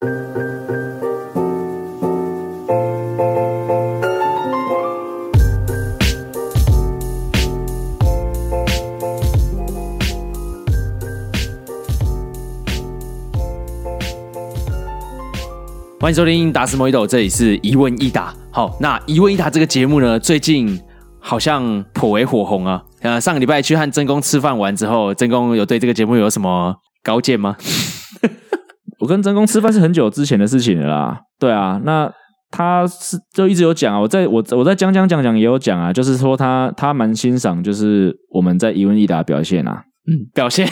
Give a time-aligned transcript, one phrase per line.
[0.00, 0.08] 欢
[16.10, 18.34] 迎收听达斯莫伊斗，这里是一问一答。
[18.50, 20.80] 好，那一问一答这个节目呢，最近
[21.18, 22.82] 好像颇为火红啊。
[23.02, 27.54] 呃，上个礼拜去和真公吃饭完之后，真公有对这个节目有什么高见吗？
[29.10, 31.18] 我跟真公吃饭是很久之前的事情了啦。
[31.40, 32.08] 对啊，那
[32.48, 40.68] 他是就一直有讲啊，我在我我在讲讲讲讲也有讲啊，就是说他他蛮欣赏，就是我们在一问一答表现啊，嗯，表现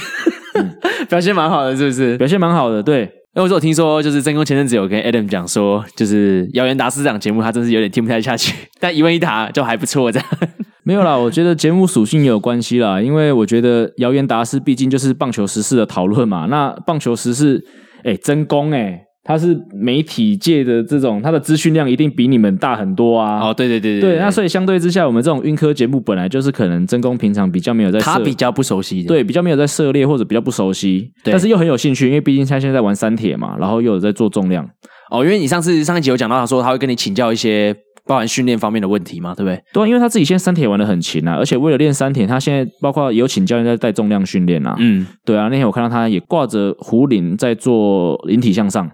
[1.11, 2.17] 表现蛮好的，是不是？
[2.17, 3.11] 表现蛮好的，对。
[3.35, 8.53] 因为我听说，就是真公前阵子有跟 Adam 讲说，就是谣言达斯这档节目，他真是有点听不太下去。
[8.81, 10.29] 但一问一答就还不错，这样
[10.83, 11.17] 没有啦。
[11.17, 16.47] 我觉得节目属性也有关系啦，因为我觉得谣言达斯毕竟就是棒球时事的讨论嘛。
[16.47, 17.65] 那棒球时事，
[18.09, 19.05] 哎，真功哎。
[19.25, 23.47] 他是媒体界的这种，他的资讯量一定比你们大很多啊！
[23.47, 34.67] 哦，对对对对，对，那所以相对之下，我们这种运科节目本来就是可能真功平常比较没有在，他比较不熟悉的，对，比较没有在涉猎或者比较不熟悉，但是又很有兴趣，因为毕竟他现在在玩三铁嘛，然后又有在做重量。
[35.11, 37.77] 哦，因为你上次上一集有讲到，他说他会跟你请教一些
[38.09, 39.63] 包含训练方面的问题嘛，对不对？
[39.73, 44.75] 对，因为他自己现在三铁玩的很勤啊，而且为了练三铁，他现在包括有请教练在带重量训练啊。
[44.79, 48.91] 嗯，对啊，那天我看到他也挂着壶铃在做引体向上。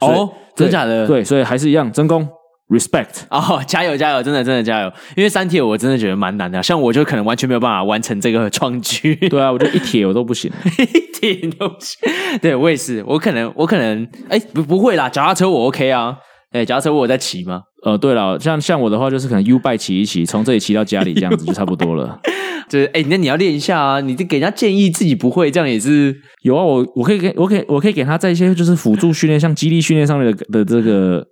[0.00, 1.06] 哦，真假的？
[1.06, 2.26] 对，所以还是一样，真功
[2.68, 4.92] ，respect 哦，加油加油，真的真的加油！
[5.16, 9.14] 因为三铁我真的觉得蛮难的，像我就可能完全没有办法完成这个创举。
[9.14, 11.98] 对啊，我觉得一铁我都不行， 一铁都不行。
[12.42, 16.16] 对，我也是，我可能我可能哎不不会啦，脚踏车我 OK 啊，
[16.50, 17.62] 哎脚踏车我有在骑吗？
[17.84, 22.18] 呃，对了，像像我的话就是可能 U bike 骑一骑，从这里骑到家里这样子就差不多了。
[22.68, 24.00] 就是哎，那你要练一下啊！
[24.00, 26.62] 你给人家建议自己不会，这样也是有啊。
[26.62, 31.24] 我我可以给我可以我可以给他在一些就是辅助训练，像激励训练上面的的这个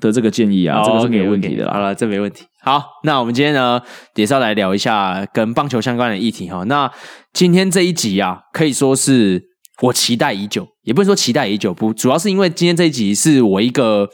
[0.00, 1.72] 的这个建议啊，这个是没有问题的啦。
[1.72, 2.44] 好了，这没问题。
[2.62, 3.80] 好，那我们今天呢
[4.14, 6.62] 也是要来聊一下跟棒球相关的议题哈。
[6.64, 6.88] 那
[7.32, 9.42] 今天这一集啊，可以说是
[9.82, 14.08] 我期待已久，也不是说期待已久，不，主要是因为今天这一集是我一个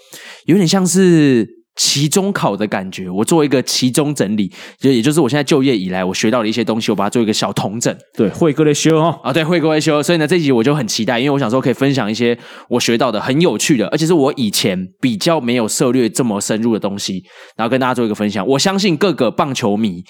[0.46, 1.60] 有点像是。
[1.76, 7.96] 期中考的感觉，我做一个期中整理，就也就是我现在就业以来我学到的一些东西，我把它做一个小统整。
[8.18, 10.02] 对，会各位修哦，啊，对，会各位修。
[10.02, 12.36] 所以呢，这一集我就很期待，因为我想说可以分享一些
[12.68, 17.22] 我学到的很有趣的，而且是我以前比较没有涉略这么深入的东西，
[17.56, 18.46] 然后跟大家做一个分享。
[18.46, 20.02] 我相信各个棒球迷。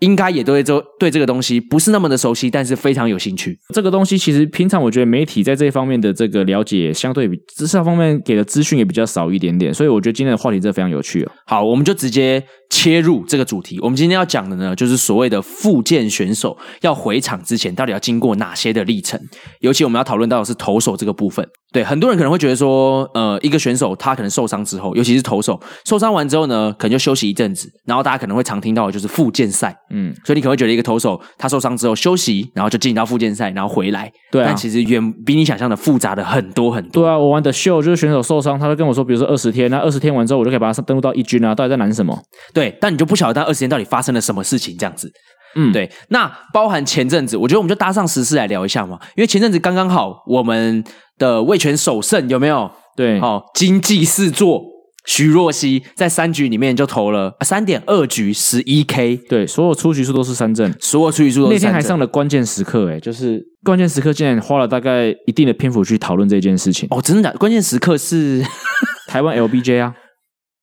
[0.00, 3.58] 应该也都会做对这个东西不是那么的熟悉，但是非常有兴趣。
[3.74, 11.32] 这个东西其实平常我觉得媒体在这一方面的这个了解，相对比知识方面给的资讯也比较少一点点，所以我觉得今天的话题真的非常有趣哦。
[11.46, 13.78] 好，我们就直接切入这个主题。
[13.80, 19.20] 我们今天要讲的呢，就是所谓的复健选手要回场之前，到底要经过哪些的历程？
[19.60, 21.46] 尤其我们要讨论到的是投手这个部分。
[21.70, 37.02] 对，很多人可能会觉得说，呃，一个选手他可能受伤之后，尤其是投手受伤完之后呢，可能就休息一阵子，然后大家可能会常听到的就是复健赛，嗯，所以你可能会觉得一个投手他受伤之后休息，然后就进到复健赛，然后回来，对啊，但其实远比你想象的复杂的很多很多。
[37.02, 42.18] 对啊，我玩的秀就是选手受伤，他会跟我说，比如说二十天，那二十天完之后，我就可以把他登录到一军啊，到底在难什么？
[42.58, 45.10] 对，但你就不晓得他二十天到底发生了什么事情，这样子。
[45.54, 50.84] 嗯，对，那包含前阵子，我觉得我们就搭上时事来聊一下嘛，因为前阵子刚刚好，我们
[51.16, 52.70] 的味全首胜有没有？
[52.96, 54.62] 对，好，经济四座
[55.06, 61.68] 徐若曦在三局里面就投了三点二局十一 K，对，所有出局数都是三振，所有出局数都是三。
[61.68, 66.86] 那天还上了关键时刻，哎，就是关键时刻竟然花了大概一定的篇幅去讨论这件事情。
[66.90, 67.38] 哦，真的假的？
[67.38, 68.44] 关键时刻是
[69.08, 69.94] 台湾 LBJ 啊，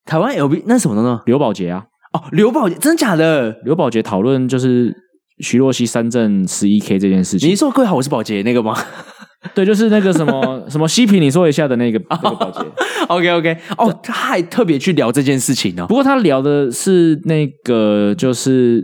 [0.06, 1.20] 台湾 LB 那是什么呢？
[1.26, 1.84] 刘宝杰啊。
[2.12, 3.50] 哦，刘宝杰真的假的？
[3.64, 4.94] 刘宝杰讨论就是
[5.40, 7.50] 徐若曦三振十一 K 这件事情。
[7.50, 8.74] 你说各位好，我是宝杰那个吗？
[9.54, 12.60] 对，就是那个什么 什么西皮，你说一下的那个那个宝杰。
[13.08, 15.86] OK OK，哦，他还特别去聊这件事情呢。
[15.86, 18.82] 不过他聊的是那个就是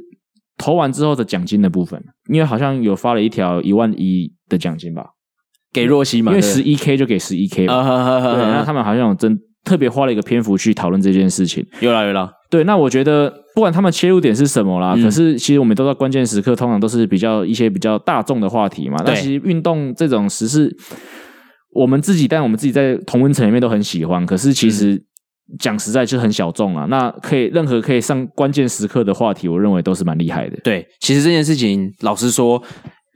[0.59, 5.07] 投完之后的奖金的部分，因为好像有发了一条一万一的奖金吧，
[5.73, 7.83] 给若曦嘛，因为十一 K 就给十一 K 嘛。
[8.21, 11.65] 对，那他们好像有真特别花了一个篇幅去讨论这件事情。
[11.81, 12.31] 有啦有啦。
[12.51, 18.97] 对，那我觉得不管他们切入点是什么啦，嗯、可是其实我们都在关键时刻，通常都是比较一些比较大众的话题嘛。
[18.99, 20.71] 对那其实运动这种时事，
[21.75, 24.27] 我们自己，但我们自己在同温层里面都很喜欢。
[24.27, 25.03] 可是其实
[25.59, 26.87] 讲实在，就很小众啊。
[26.91, 30.59] 那可以任何可以上关键时刻的话题，我认为都是蛮厉害的。
[30.63, 32.63] 对，其实这件事情，老实说。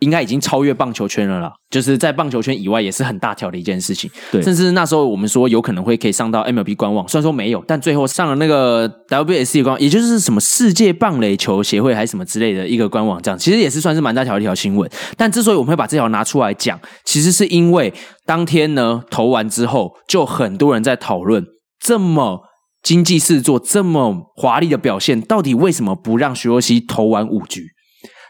[0.01, 4.11] 应该已经超越棒球圈了啦，就是在棒球圈以外也是很大条的一件事情。
[4.31, 14.91] 对，甚至那时候我们说有可能会可以上到 MLB 官网，虽然说没有，但最后上了那个 WBC 官网，也就是什么世界棒垒球协会还是什么之类的一个官网，这样其实也是算是蛮大条的一条新闻。
[15.17, 17.93] 但之所以我们会把这条拿出来讲，其实是因为
[18.27, 21.43] 当天呢投完之后，就很多人在讨论
[21.81, 22.43] 这么
[22.83, 27.69] 经济适作、这么华丽的表现，到底为什么不让徐若曦投完五局？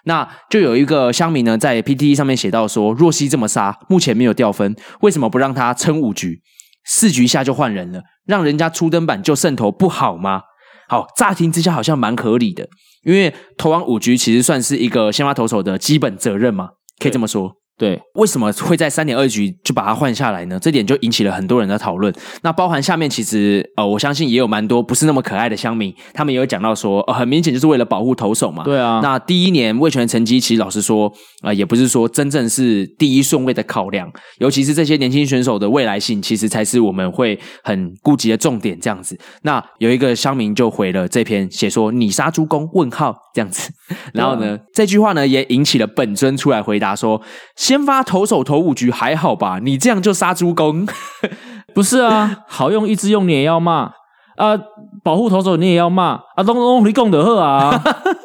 [0.06, 6.40] 那就有一个乡民呢，在 PTT 上面写到说：“若曦这么杀，目前没有掉分，为什么不让他撑五局？
[6.84, 10.42] 四局下就换人了，让人家初登板就胜投不好吗？”
[10.88, 12.68] 好，乍听之下好像蛮合理的，
[13.02, 16.68] 因为投完五局其实算是一个先发投手的基本责任嘛，
[17.00, 17.56] 可以这么说。
[17.78, 20.58] 对，为什么会在三点二局就把它换下来呢？
[20.58, 22.10] 这点就引起了很多人的讨论。
[22.42, 28.64] 那包含下面其实呃，我相信也有蛮多不是那么可爱的乡民，他们也有讲到说，呃，很明显就是为了保护投手嘛。
[28.64, 29.00] 对啊。
[29.02, 31.12] 那第一年味全的成绩，其实老实说，
[31.42, 38.80] 呃，也不是说真正是第一顺位的考量，尤其是这些年轻选手的未来性，其实才是我们会很顾及的重点。
[38.80, 42.66] 这样子，那有一个乡民就回了这篇，写说你杀猪公？
[42.72, 43.70] 问号这样子。
[44.14, 47.20] 然后呢，这句话呢也引起了本尊出来回答说。
[47.66, 49.58] 先发投手投五局还好吧？
[49.60, 50.86] 你这样就杀猪工？
[51.74, 53.90] 不是啊，好用一支用你也要骂
[54.36, 54.56] 啊！
[55.02, 56.44] 保护投手你也要骂啊！
[56.44, 57.82] 东东你讲得喝啊！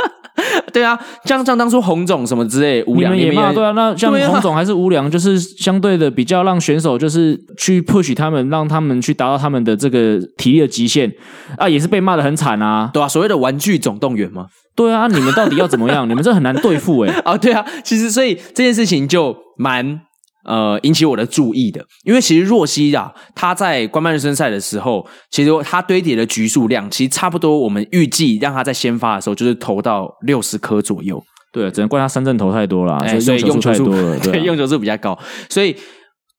[0.72, 3.72] 对啊，像像当初红总什么之类，无良也骂对啊。
[3.72, 11.12] 那像红总还是无良，就是相对的比较让选手就是去 push 他们，让他们去达到他们的这个体力的极限
[11.58, 14.46] 啊，也是被骂的很惨啊，对啊，所谓的玩具总动员嘛。
[14.76, 16.08] 对啊，你们到底要怎么样？
[16.10, 17.20] 你们这很难对付哎、欸！
[17.22, 20.02] 啊，对啊，其实所以这件事情就蛮
[20.46, 31.22] 呃引起我的注意的，因为其实若曦啊，他在官办热身赛的时候，其实他堆叠的局数量其实差不多，我们预计让他在先发的时候就是投到六十颗左右。
[31.52, 35.20] 对，只能怪他三振投太多了，欸、所以用球数太多了，对，用球数比较高。
[35.50, 35.76] 所以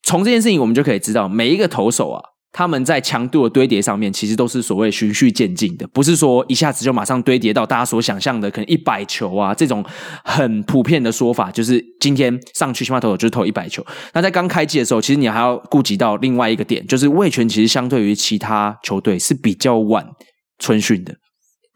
[0.05, 2.32] 从这件事情我们就可以知道，每一个投手啊。
[2.53, 9.83] 他们在强度的堆叠上面，其实都是所谓循序渐进的，不是说一下子就马上堆叠到大家所想象的可能一百球啊这种
[10.23, 13.85] 很普遍的说法，就是今天上去先发投手就是投一百球。
[14.13, 20.07] 那在刚开季的时候，其实你还要顾及到另外一个点，就是味权其实相对于其他球队是比较晚
[20.59, 21.15] 春训的。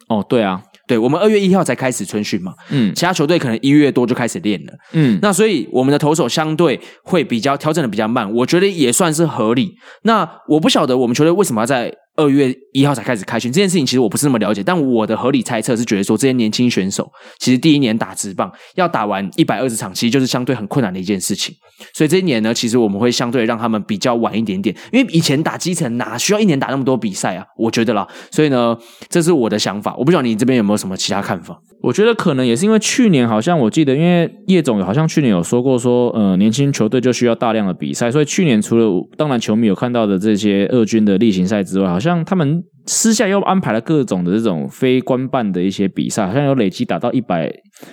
[0.09, 0.63] 哦，对啊。
[0.87, 9.75] 对，我们二月一号才开始春训嘛，嗯，其他球队可能一月多就开始练了，嗯，那所以我们的投手相对会比较调整的比较慢，我觉得也算是合理。
[10.03, 11.93] 那我不晓得我们球队为什么要在。
[12.17, 21.55] 二月一号才开始开训这件事情，其实我不是那么了解，但我的合理猜测是觉得说，这些年轻选手其实第一年打直棒要打完一百二十场，其实就是相对很困难的一件事情。
[21.93, 27.45] 所以这一年呢，其实我们会相对让他们比较晚一点点，因为以前打基层哪需要一年打那么多比赛啊？
[27.59, 28.77] 我觉得啦，所以呢，
[29.09, 29.95] 这是我的想法。
[29.97, 31.61] 我不知道你这边有没有什么其他看法？
[31.83, 42.65] 我觉得可能也是因为去年好像我记得，因为叶总好像去年有说过说，呃，年轻球队就需要大量的比赛，所以去年除了当然球迷有看到的这些二军的例行赛之外，好像他们。
[42.87, 47.53] 私下又安排了各种的这种非官办的一些比赛，好像有累积达到一百，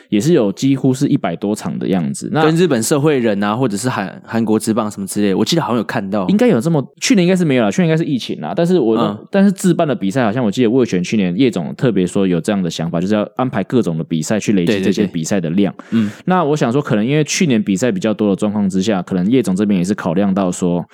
[0.10, 2.30] 也是有几乎是一百多场的样子。
[2.32, 8.54] 那跟日本社会人啊，或者是韩韩国职棒什么之类，我记得好像有看到，应该有这么，去年应该是没有了，去年应该是疫情啦。
[8.56, 15.74] 但是我，嗯、但是自办的比赛，好像我记得魏权去年叶总特别说有这样的想法，就是要安排各种的比赛去累积这些比赛的量。
[15.90, 20.86] 对对对，嗯，那我想说，可能因为去年比赛比较多的状况之下，可能叶总这边也是考量到说。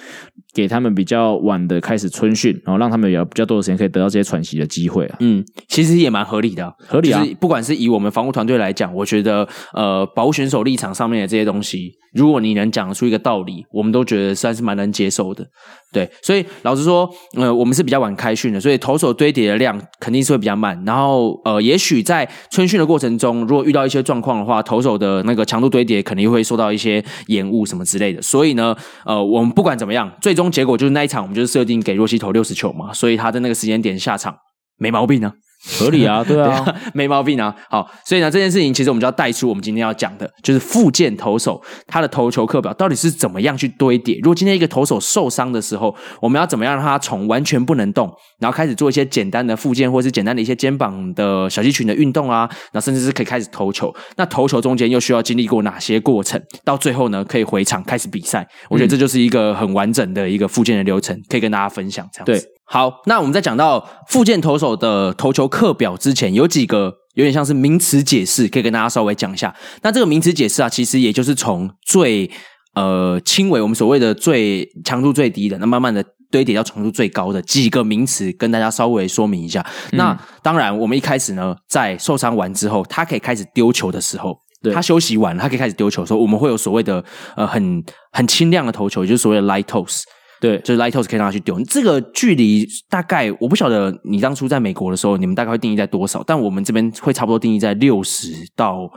[0.52, 5.18] 给他们比较晚的开始春训，然后让他们有比较多的时间可以得到这些喘息的机会啊。
[5.20, 7.20] 嗯，其实也蛮合理的啊，合理啊。
[7.22, 15.46] 就是不管是以我们防护团队来讲，我觉得呃，保护选手立场上面的这些东西，如果你能讲出一个道理，我们都觉得算是蛮能接受的。
[15.92, 20.80] 对，所以老实说，呃，我们是比较晚开训的，所以投手堆叠的量肯定是会比较慢。
[20.86, 28.22] 然后，呃，也许在春训的过程中，如果遇到一些状况的话，投手的那个强度堆叠肯定会受到一些延误什么之类的。
[28.22, 34.36] 所以呢，呃，我们不管怎么样，最终结果就是那一场，我们就是设定给若曦投六十球嘛，所以他在那个时间点下场
[34.78, 35.34] 没毛病呢。
[35.78, 37.54] 合理 啊，对啊，没毛病啊。
[37.70, 44.16] 好，所以呢，这件事情其实我们就要带出我们今天要讲的，就是复健投手他的投球课表到底是怎么样去堆叠。
[44.18, 53.94] 如果今天一个投手受伤的时候，我们要怎么样让他从完全不能动，然后开始做一些简单的复健，或者是简单的一些肩膀的小肌群的运动啊，那甚至是可以开始投球。
[54.16, 56.42] 那投球中间又需要经历过哪些过程？
[56.64, 58.48] 到最后呢，可以回场开始比赛。
[58.70, 62.08] 我觉得这就是一个很完整的一个复健的流程，可以跟大家分享。
[62.14, 62.46] 这样子。
[62.46, 62.59] 对。
[62.72, 69.52] 好，那我们在讲到复健投手的投球课表之前，有几个有点像是名词解释，可以跟大家稍微讲一下。
[69.82, 72.30] 那这个名词解释啊，其实也就是从最
[72.76, 79.66] 呃轻微，我们所谓的最强度最低的，那慢慢的堆叠到强度最高的几个名词，跟大家稍微说明一下。
[79.92, 84.38] 嗯、那当然，我们一开始呢，在受伤完之后，他可以开始丢球的时候，
[84.72, 87.04] 他休息完了，他可以开始丢球的时候，我们会有所谓的
[87.36, 90.04] 呃很很轻量的投球，也就是所谓的 light toss。
[90.42, 91.60] 对，就是 light toss 可以让他去丢。
[91.64, 96.24] 这个距离大概我不晓得你当初在美国的时候，你们大概会定义在多少？
[96.26, 98.90] 但我们这边会差不多定义在六十到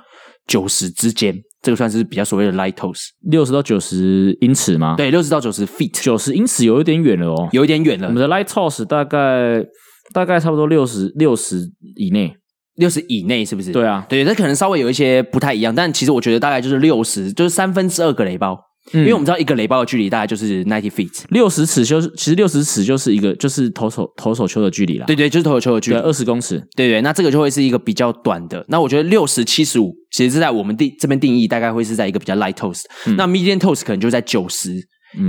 [0.46, 1.37] 九十之间。
[1.61, 4.96] 这个算是比较所谓的 light toss，六十到九十英尺吗？
[4.96, 8.08] 对，六十到九十 feet，九十英尺有一点远了哦，有一点远了。
[8.08, 9.64] 我们的 light toss 大概
[10.12, 12.34] 大概差不多六十六十以内，
[12.75, 13.70] 六十以内是不是？
[13.70, 18.58] 对啊，对，这可能稍微有一些不太一样，但其实我觉得大概就是六十，就是三分之二个雷包。
[18.92, 25.06] 嗯、因为我们知道一个雷包的距离大概就是 ninety feet，六十尺就是其实六十尺就是一个就是投手投手球的距离啦。
[25.06, 26.58] 对对，就是投手球的距离，二十公尺。
[26.74, 28.64] 对对，那这个就会是一个比较短的。
[28.68, 34.74] 那我觉得六十七十五，其实是在我们定这边定义大概会是在一个比较 light toss，嗯、那 medium toast 可能就在九十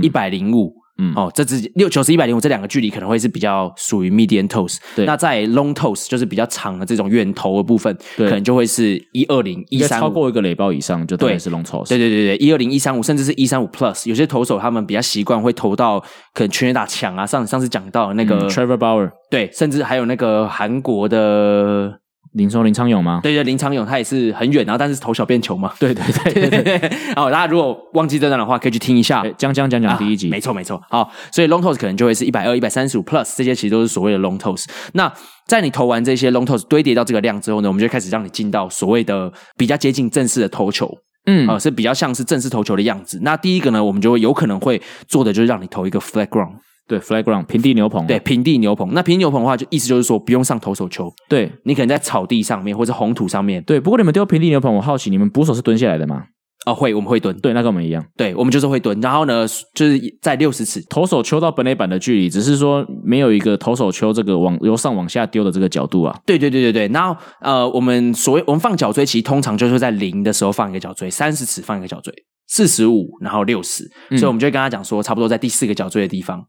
[0.02, 0.83] 一百零五。
[0.96, 15.98] 嗯，哦，这只六九十一百零五这两个距离可能会是比较属于 medium toss，对，那在 long toss 就是比较长的这种远投的部分，对，可能就会是一二零一三，超过一个垒包以上就对是 long toss，对对对对，一二零一三五甚至是一三五 plus，有些投手他们比较习惯会投到
[16.32, 21.98] 可能全垒打墙啊，上上次讲到的那个、嗯、Trevor Bauer，对，甚至还有那个韩国的。
[22.34, 23.20] 林说林昌勇吗？
[23.22, 25.72] 对对，林昌勇他也是很远，然后但是投小便球嘛。
[25.78, 26.88] 对对对对对。
[27.14, 30.28] 然后 大家如果忘记这段的话，可以去听一下江江讲讲第一集。
[30.28, 30.80] 没错没错。
[30.90, 34.66] 好，所以 long toss 可能就会是一百二、一百三十五 plus，这些其实都是所谓的 long toss。
[34.92, 35.12] 那
[35.46, 40.92] 在你投完这些 long toss 堆叠到这个量之后呢，我们就开始让你进到所谓的比较接近正式的投球。
[41.26, 43.20] 嗯，啊，是比较像是正式投球的样子。
[43.22, 46.56] 那第一个呢，我们就会有可能会做的就是让你投一个 flat ground。
[46.86, 48.90] 对，flat ground 平地牛棚，对，平地牛棚。
[48.92, 53.62] 那平地牛棚的话，就意思就是说不用上投手球，对，你可能在草地上面或者红土上面。
[53.64, 56.24] 对，不过你们丢平地牛棚，我好奇你们捕手是蹲下来的吗？
[56.66, 57.36] 哦，会，我们会蹲。
[57.40, 58.02] 对，那跟我们一样。
[58.16, 58.98] 对，我们就是会蹲。
[59.02, 66.18] 然后呢，就是在六十尺投手丘到本垒板的距离，只是说没有一个投手丘这个往由上往下丢的这个角度啊。
[66.24, 66.88] 对对对对对。
[66.88, 72.10] 然后呃，我们所谓我们放角锥，其实通常就是在零的时候放一个角锥，三十尺放一个角锥，
[72.46, 76.42] 四十五然后六十，所以我们就会跟他讲说，差不多在第四个角锥的地方。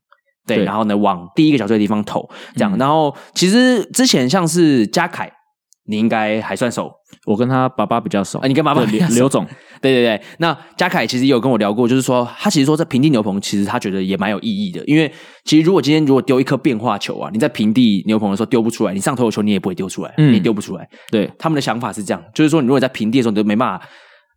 [0.45, 2.75] 对，然后呢，往第一个角锥的地方投，这样。
[2.75, 5.31] 嗯、然后其实之前像是嘉凯，
[5.87, 6.91] 你应该还算熟。
[7.25, 8.37] 我跟他爸爸比较熟。
[8.39, 9.07] 啊，你跟爸爸刘。
[9.09, 9.45] 刘总，
[9.81, 10.21] 对对对。
[10.37, 14.83] 那嘉凯其实也有跟我聊过，就是说他其实说在平地牛棚，其实他觉得也蛮有意义的。
[14.85, 15.11] 因为
[15.45, 20.87] 其实如果今天如果丢一颗变化球啊，你在平地牛棚的时候丢不出来，你上投手球你也不会丢出来，嗯、你丢不出来。
[21.09, 23.87] 对，他们的想法是这样，就是说你如果在平地的时候你都没办法。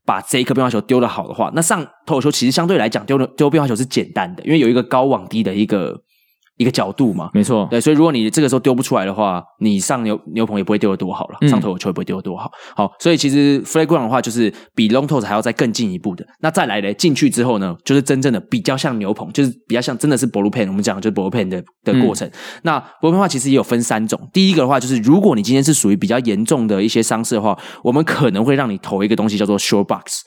[0.09, 6.00] 把这一颗变化球丢的好的话，那上投球其实相对来讲丢的丢变化球是简单的，因为有一个高往低的一个。
[6.59, 12.50] 一个角度嘛，没错，对，所以如果你这个时候丢不出来的话，你上牛牛棚也不会丢得多好了，嗯、上投球也不会丢得多好。
[12.75, 16.27] 好，所以其实 flat ground 的话，就是比 long toss 还要再更进一步的。
[16.41, 22.27] 那再来呢，进去之后呢，就是真正的比较像牛棚，就是比较像真的是 blue pen，我们讲的就是 blue pen 的的过程。
[22.27, 22.33] 嗯、
[22.65, 24.19] 那 bullpen 的话，其实也有分三种。
[24.33, 30.23] 第一个的话，就是如果你今天是属于比较严重的一些伤势的话，我们可能会让你投一个东西叫做 short box，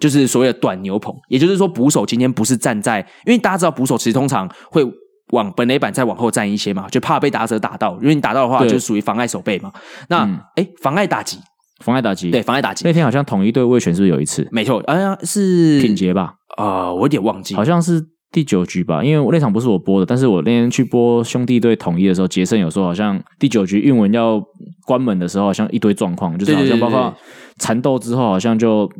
[0.00, 1.14] 就是所谓的短牛棚。
[1.28, 4.84] 也就是说，捕手今天不是站在，因为大家知道捕手其实通常会。
[5.30, 9.72] 往本垒板再往后站一些嘛，就怕被打者打到，因为你打到的话，就属于妨碍守备嘛。
[10.08, 11.38] 那哎、嗯，妨碍打击，
[11.84, 12.84] 妨碍打击，对，妨碍打击。
[12.84, 14.48] 那天好像统一队味全是不是有一次？
[14.50, 16.34] 没错，哎呀，是品杰吧？
[16.56, 19.04] 啊、呃，我有点忘记，好像是第九局吧。
[19.04, 24.42] 因为我那场不是我播的，但是我那天去播兄弟队统一的时候，杰森有说好像第九局运文要
[24.86, 27.14] 关门的时候，好像一堆状况，就是好像包括
[27.58, 28.90] 缠斗之后，好像就。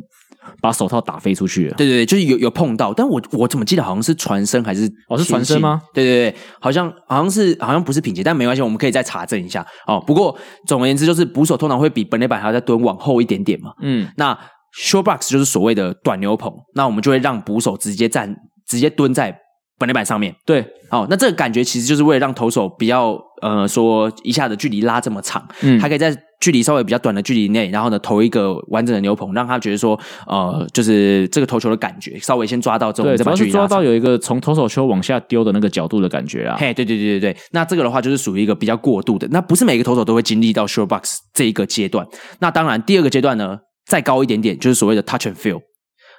[0.61, 1.75] 把手套打飞出去了。
[1.75, 5.81] 对对对，就是有有碰到，但我我怎么记得好像是传声还是哦是传声吗？
[5.93, 10.03] 对对对，好像好像是好像不是品杰，但没关系，我们可以再查证一下哦。
[10.05, 10.37] 不过
[10.67, 13.71] 总而言之，就是捕手通常会比本垒板还要再蹲往后一点点嘛。
[13.81, 14.37] 嗯，那
[14.79, 18.35] short box 就是所谓的短牛棚，那我们就会让捕手直接站，
[18.67, 19.35] 直接蹲在
[19.77, 20.35] 本垒板上面。
[20.45, 26.15] 对，好，那这个感觉其实就是为了让投手不要呃说一下子距离拉这么长，嗯，他可以在。
[26.39, 36.55] 距离稍微比较短的距离内，然后呢，投一个完整的牛棚，让他觉得说，呃，就是这个投球的感觉，稍微先抓到之后，对，再把距离抓到有一个从投手球往下丢的那个角度的感觉啊。
[36.57, 42.07] 嘿，对对对对对，那这个的话就是属于一个比较过度的，那不是每个投手都会经历到 short box 这一个阶段。
[42.39, 45.59] 那当然，第二个阶段呢，再高一点点，就是所谓的 touch and feel。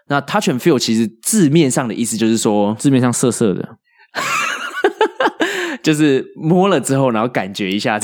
[0.08, 3.76] 那 touch and feel 其实字面上的意思就是说，字面上涩涩的，
[5.82, 7.98] 就是摸了之后，然后感觉一下，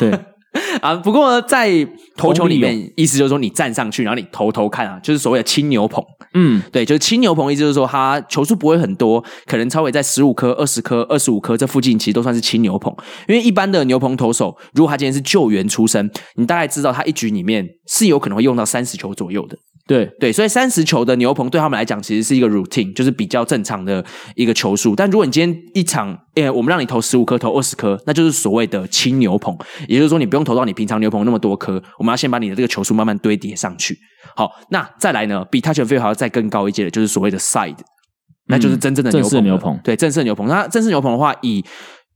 [0.00, 0.10] 对。
[0.82, 6.04] 啊，不过，在投球里面，意思就是说你站上去，然后你投投看啊，就是所谓的轻牛棚。
[6.34, 12.92] 嗯，对，就是轻牛棚，意思就是说它球数不会很多，可能超微在十五颗、二十颗、二十五颗这附近，其实都算是轻牛棚。
[13.28, 19.56] 因为一般的牛棚投手，如果他今天是救援出身，你大概知道他一局里面是有可能会用到三十球左右的。
[19.90, 24.04] 对对，所以三十球的牛棚对他们来讲其实是一个 routine，就是比较正常的
[24.36, 24.94] 一个球数。
[24.94, 33.98] 但如果你今天一场，诶，我们让你投十五颗、投二十颗，那就是所谓的轻牛棚，也就是说你不用投到你平常牛棚那么多颗，我们要先把你的这个球数慢慢堆叠上去。
[34.36, 37.74] 好，那再来呢，比 touch and feel 还要再更高一阶的，就是所谓的 side，
[38.46, 40.46] 那就是真正的牛棚，对，正式牛棚。
[40.46, 41.64] 那正式牛棚的话，以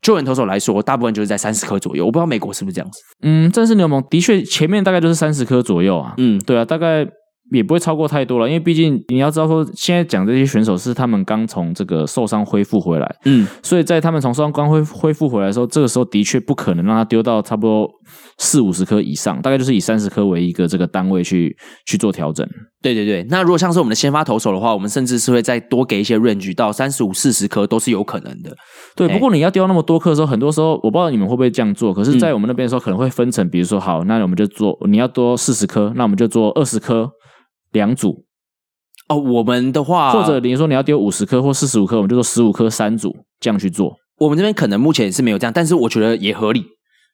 [0.01, 2.07] 救援投手来说，大部分就是在三十颗左右。
[2.07, 3.01] 我不知道美国是不是这样子。
[3.25, 6.15] 嗯，正式牛棚的确前面大概就是三十颗左右啊。
[6.19, 7.05] 嗯，对啊，大概。
[7.53, 17.89] 也不会超过太多了，因为毕竟你要知道说，现在讲这些选手是他们刚从这个受伤恢复回来，嗯，所以在他们从受伤刚恢恢复回来的时候，这个时候的确不可能让他丢到差不多
[18.39, 21.55] 四五十颗以上，大概就是以三十颗为一个这个单位去
[21.87, 22.49] 去做调整。
[22.81, 28.55] 对对对，那如果像是我们的先发投手的话，我们甚至是会再多给一些 range 到三十五、四十颗都是有可能的。
[28.97, 37.11] 对，不过你要丢那么多颗的时候，很多时候我不知道你们会不会这样做，可是，在我们那边的时候可能会分成，比如说好，那我们就做你要多四十颗，那我们就做二十颗。
[37.75, 38.25] 两组
[39.09, 43.95] 哦，我们的话，或者你说你要丢五十颗或四十五颗，我们就说十五颗三组这样去做。
[44.17, 46.65] 我们这边可能目前是没有这样，但是我觉得也合理。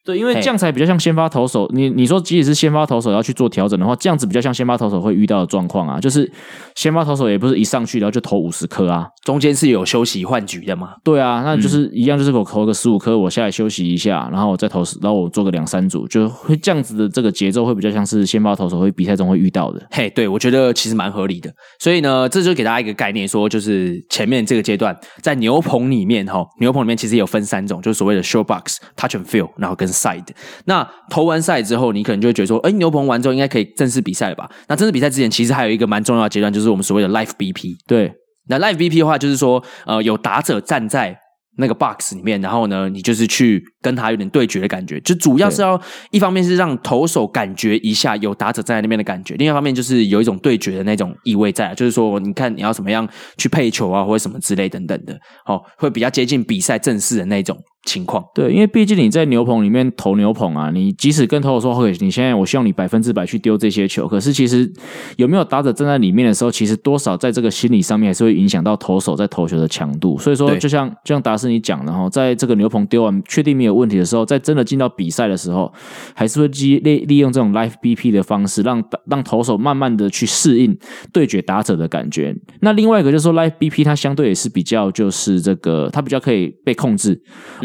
[0.05, 1.71] 对，因为这样才比较像先发投手。
[1.75, 6.01] 你你说，即使是先发投手要去做调整的话，这样子比较像先发投手会遇到的状况啊。
[6.01, 6.31] 就是
[6.75, 10.95] 先发投手也不是一上去然后就投五十颗啊，中间是有休息换局的嘛。
[11.05, 19.87] 对啊，那就是一样，就是我投个十五颗，我下来休息一下，然后我再投，然后我做个两三组，就会这样子的这个节奏会比较像是先发投手会比赛中会遇到的。
[19.91, 21.53] 嘿，对，我觉得其实蛮合理的。
[21.79, 30.27] 所以呢，这就给大家一个概念，说就是前面这个阶段在牛棚里面哈，牛棚里面其实有分三种，就是所谓的 short box、touch and feel，然后跟 side。
[30.65, 34.51] 那投完赛之后，你可能就会觉得说，哎，牛棚完之后应该可以正式比赛了吧？
[34.69, 37.77] 那正式比赛之前，其实还有一个蛮重要的阶段，就是我们所谓的 live BP。
[37.87, 38.13] 对，
[38.49, 41.17] 那 live BP 的话，就是说，呃，有打者站在
[41.59, 45.79] 那个 box 里面，然后呢，你就是去跟他有点对决的感觉，就主要是要
[46.11, 53.07] 一方面是让投手感觉一下有打者站在那边的感觉，另外一方面就是有一种对决的那种意味在，就是说，你看你要怎么样
[53.37, 55.13] 去配球啊，或者什么之类等等的，
[55.45, 57.59] 哦，会比较接近比赛正式的那种。
[57.85, 64.71] 情况对，因为毕竟你在牛棚里面投牛棚啊，你即使跟投手说，OK，你现在我希望你百分之百去丢这些球，可是其实
[65.17, 70.19] 有没有打者站在里面的时候，其实多少在这个心理上面还是会影响到投手在投球的强度。
[70.19, 75.73] 所以说，就像就像达斯你讲的哈，在这个牛棚丢完确定没有问题的时候，在真的进到比赛的时候，
[76.15, 80.77] 还是会利利利用这种 life BP 的方式，让让投手慢慢的去适应
[81.15, 82.37] 对决打者的感觉。
[82.61, 87.19] 那另外一个就是说，life BP 它相对也是比较就是这个它比较可以被控制。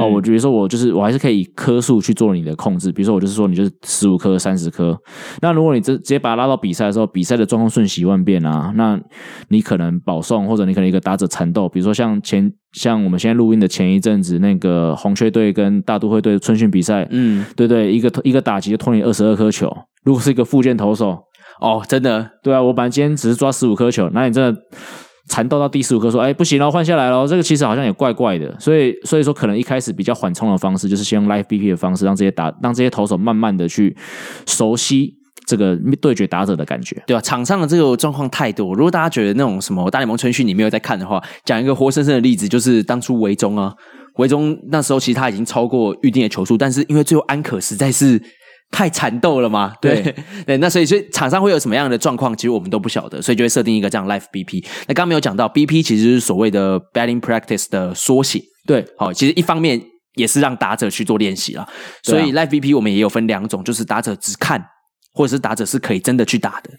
[0.10, 2.92] 嗯我比如说，我就是我还是可以以颗数去做你的控制。
[2.92, 4.98] 比如说，我就是说，你就是十五颗、三十颗。
[5.42, 9.00] 那如果你直直接把它拉到比赛的时候，比赛的状况瞬息万变啊，那
[9.50, 11.68] 你可能保送，或者你可能一个打者缠斗。
[11.68, 19.72] 比如说，像前像我们现在录音的前一阵子，那个红雀队跟大都会队春训比赛，嗯，对对，一个一个打击就拖你二十二颗球。
[20.04, 21.18] 如果是一个附件投手，
[21.60, 24.62] 哦，真的，对啊，我本来今天只是抓十五颗球，那你真的。
[25.28, 27.28] 缠斗到第十五颗，说：“哎，不行了，换下来了。
[27.28, 33.96] 这个其实好像也怪怪的，所以所以说可能一开始比较缓冲的方式，就是先用 live BP 的方式，让这些打让这些投手慢慢的去
[34.46, 35.16] 熟悉
[35.48, 37.22] 这个对决打者的感觉，对吧？
[37.22, 43.74] 场上的这个状况太多，如果大家觉得那种什么大联盟春训你没有在看的话，讲一个活生生的例子，就是当初维中啊，
[44.18, 48.22] 维中那时候其实他已经超过预定的球数，但是因为最后安可实在是。”
[48.72, 49.74] 太缠斗了嘛？
[49.80, 54.66] 对对， 对，那所以所以场上会有什么样的状况，其实我们都不晓得，所以就会设定一个这样 live BP。
[54.88, 58.42] 那刚刚没有讲到 BP，其实是所谓的 batting practice 的缩写。
[58.68, 59.82] 对，好，其实一方面
[60.16, 61.66] 也是让打者去做练习了。
[62.04, 64.62] 所以 live BP 我们也有分两种，就是打者只看，
[65.14, 66.72] 或者是打者是可以真的去打的。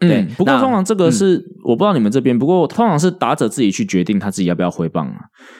[0.00, 5.16] 对，嗯、不过通常这个是、嗯、我不知道你们这边，不过通常是打者自己去决定他自己要不要挥棒啊。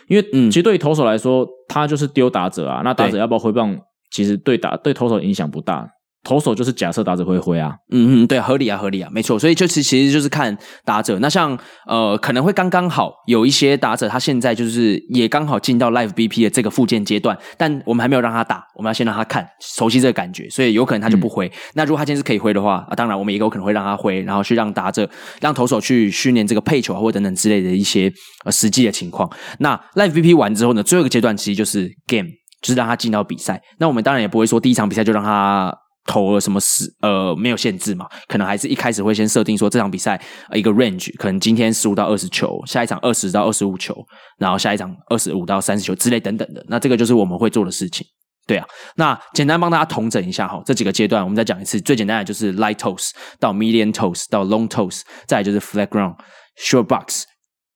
[0.08, 3.78] 因为其实对于投手来说，他就是丢打者啊，那打者要不要挥棒？
[4.10, 5.86] 其实对打对投手影响不大，
[6.22, 11.18] 投手就是假设打者会挥啊，嗯嗯，对，合理啊，合理啊，没错，所以就其其实就是看打者。
[11.20, 21.46] 那像呃可能会刚刚好有一些打者，他现在就是也刚好进到 live BP 的这个附件阶段，但我们还没有让他打，我们要先让他看熟悉这个感觉，所以有可能他就不挥。
[21.48, 25.08] 嗯、那如果他今天是可以挥的话啊，当然我们也有可能会让他挥，然后去让打者
[25.40, 28.12] 让投手去训练这个配球啊或等等之类的一些
[28.44, 29.30] 呃实际的情况。
[29.60, 32.28] 那 live BP 完之后呢，最后一个阶段其实就是 game。
[32.60, 35.74] 就是让他进到比赛，那我们当然也不会说第一场比赛就让他
[36.06, 40.20] 投了什么十呃没有限制嘛，可能还是一开始会先设定说这场比赛
[40.52, 43.94] 一个 range，可能今天十五到二十球，下一场二十到二十五球，
[44.38, 48.06] 然后下一场二十五到三十球之类等等的，那这个就是我们会做的事情，
[48.46, 48.66] 对啊。
[48.96, 56.16] 那简单帮大家统整一下哈，这几个阶段我们再讲一次，最简单的就是 light toss 到 medium toss 到 long toss，再来就是 flat ground、
[56.58, 57.24] short box、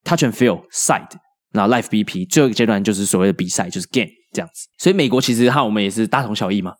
[0.03, 1.11] touch and feel、side，
[1.53, 4.09] 然后 life BP，最后一个阶段就是所谓的比赛，就是 game。
[4.35, 6.73] 这样子，所以美国其实和我们也是大同小异嘛。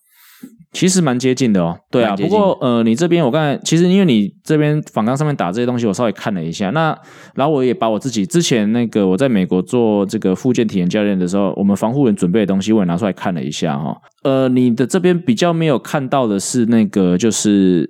[0.74, 2.13] 其实蛮接近的哦，对啊。
[2.18, 6.70] 不过呃，你这边我刚才其实因为你这边访纲上面打这些东西，我稍微看了一下。
[6.72, 6.96] 那
[7.36, 13.98] 然后我也把我自己之前那个我在美国做这个复健体验教练的时候，我们防护人准备的东西，我也拿出来看了一下哈、哦。
[14.24, 17.89] 呃，你的这边比较没有看到的是那个就是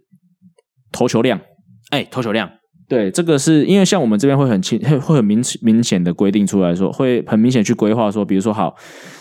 [0.91, 1.41] 投球量，
[1.89, 2.47] 哎，投球量，
[2.87, 8.75] 对，这个是因为像我们这边会很清会很明明显的规定出来说，会很明显去规划说，比如说好，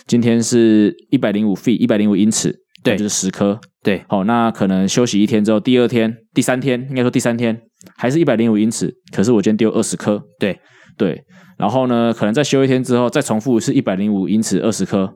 [0.06, 2.60] 今天是一百零五 feet，一百零五英尺。
[2.82, 3.58] 对，就是十颗。
[3.82, 7.58] 对，好，那可能休息一天之后，第二天、第三天，应该说第三天
[7.96, 10.22] 还是一百零五英尺，可是我今天丢二十颗。
[10.38, 10.58] 对，
[10.98, 11.24] 对，
[11.56, 15.14] 然后呢，可能再休一天之后，再重复是一百零五英尺二十颗。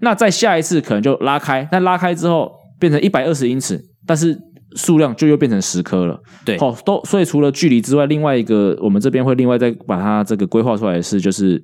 [0.00, 4.36] 那再下一次可能就拉开，那拉开之后变成一百二十英尺，但是
[4.74, 6.18] 数量就又变成十颗了。
[6.44, 11.62] 对，好，都所以除了距离之外，另外一个我们这边会另外再把它这个规划出来的是就是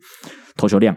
[0.57, 0.95] 投球量。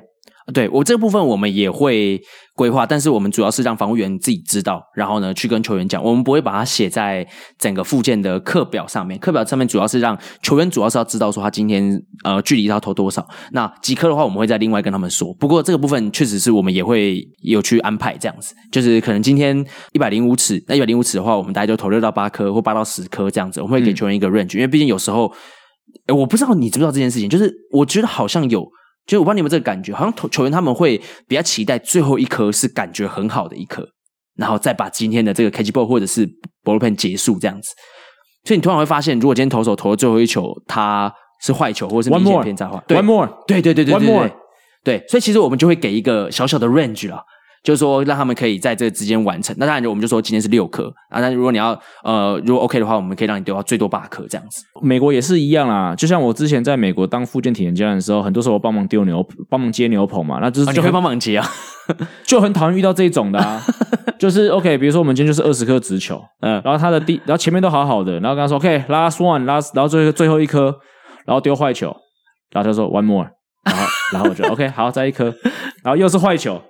[0.53, 2.19] 对，我这个部分我们也会
[2.55, 7.25] 规划，但是我们主要是让防护员自己知道，然后呢去跟球员讲，我们不会把它写在
[7.57, 9.17] 整个附件的课表上面。
[9.19, 15.33] 课表上面主要是让球员主要是要知道说他今天呃距离要投多少，那几颗的话我们会再另外跟他们说。
[15.35, 25.31] 不过这个部分确实是我们也会有去安排这样子，就是可能今天一百零五尺，那一百零五尺的话，我们大概就投六到八颗或八到十颗这样子，我们会给球员一个 range，、嗯、因为毕竟有时候，
[26.07, 28.67] 诶我不知道你知不知道这件事情，就是我觉得好像有。
[29.05, 33.87] 就我不知道你们这个感觉，好像球球员他们会比较期待最后一颗是感觉很好的一颗，
[34.37, 36.27] 然后再把今天的这个 catch ball 或者是
[36.63, 37.69] ball pen 结束这样子。
[38.45, 44.31] 所以你突然会发现，如果今天投手投了最后一球他是坏球或者是明显偏差的话，one more，对对对对对对 more，
[44.83, 47.23] 对，所以其实我们就会给一个小小的 range 了。
[47.63, 49.55] 就是说，让他们可以在这个之间完成。
[49.57, 51.21] 那当然，我们就说今天是六颗啊。
[51.21, 54.65] 那如果你要呃，如果 OK 的话，我们可以让你丢到最多八颗这样子。
[54.81, 55.95] 美国也是一样啦。
[55.95, 60.39] 就像我之前在美国当附件体验教练的时候，很多时候我帮忙丢牛，帮忙接牛棚嘛。
[60.41, 61.47] 那就是就、啊、你会帮忙接啊，
[62.27, 63.61] 就很讨厌遇到这种的啊。
[64.19, 70.73] 就是 OK，比如说我们今天就是二十颗直球，嗯，然后他的第，然后前面都好好的，然后跟他说 OK，last one，last，然后最后最后一颗，
[71.25, 71.93] 然后丢坏球，
[72.51, 73.27] 然后他说 one more，
[73.65, 75.25] 然后然后我就 OK，好，再一颗，
[75.83, 76.61] 然后又是坏球，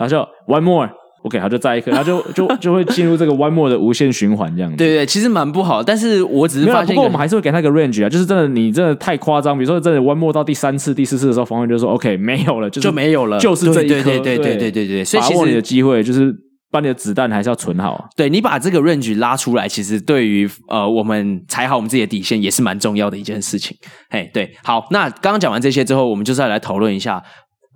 [0.00, 0.18] 然后就
[0.52, 0.90] one more。
[1.22, 4.78] OK，他就再一颗，他就就就会进入这个 one more 的无限循环这样子。
[4.78, 14.02] 对对，其实蛮不好，但是我只是发现，不过我们还是会给他一个 range 啊，就是真的你真的太夸张，比如说真的 one more 到第三次、第四次的时候，防卫就说 OK 没有了，就是、就没有了，就是这一颗。
[14.02, 16.34] 对对对对对对对，把握你的机会就是
[16.70, 18.08] 把你的子弹还是要存好。
[18.16, 23.76] 对，你把这个 range 拉出来，其实对于呃我们踩好我们自己的底线也是蛮重要的一件事情。
[24.08, 27.22] 嘿，对，好，那刚刚讲完这些之后，我们就是要来讨论一下。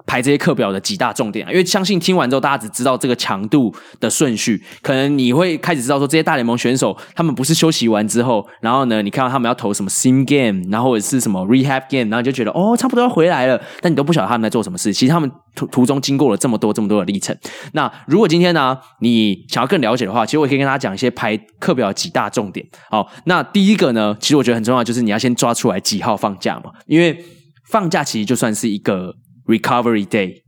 [0.07, 14.92] 排这些课表的几大重点啊，因为相信听完之后，大家只知道这个强度的顺序，可能你会开始知道说，这些大联盟选手他们不是休息完之后，然后呢，你看到他们要投什么 sim game，然后或者是什么 rehab game，然后就觉得哦，差不多要回来了，但你都不晓得他们在做什么事。
[14.92, 17.35] 其实他们途途中经过了这么多这么多的历程。
[17.72, 22.66] 那如果今天呢、你想要更了解的话，其实我可以跟大家讲一些排课表的几大重点。
[22.90, 27.24] 好，那第一个呢，其实我觉得很重要，就是你要先抓出来几号放假嘛，因为
[27.70, 29.14] 放假其实就算是一个。
[29.46, 30.42] Recovery Day，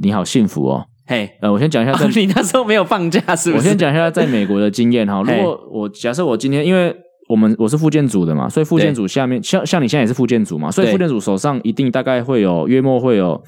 [0.00, 0.84] 你好幸福哦！
[1.06, 3.62] 嘿、hey，呃，我先讲一下在， 哦，你那时候没有放假是不是？
[3.62, 5.22] 我先讲一下在美国的经验哈。
[5.22, 6.94] 如果我假设我今天，因为
[7.28, 13.42] 我们我是复健组的嘛，所以复健组下面像像你现在也是复健组嘛，所以复健组手上一定大概会有约莫会有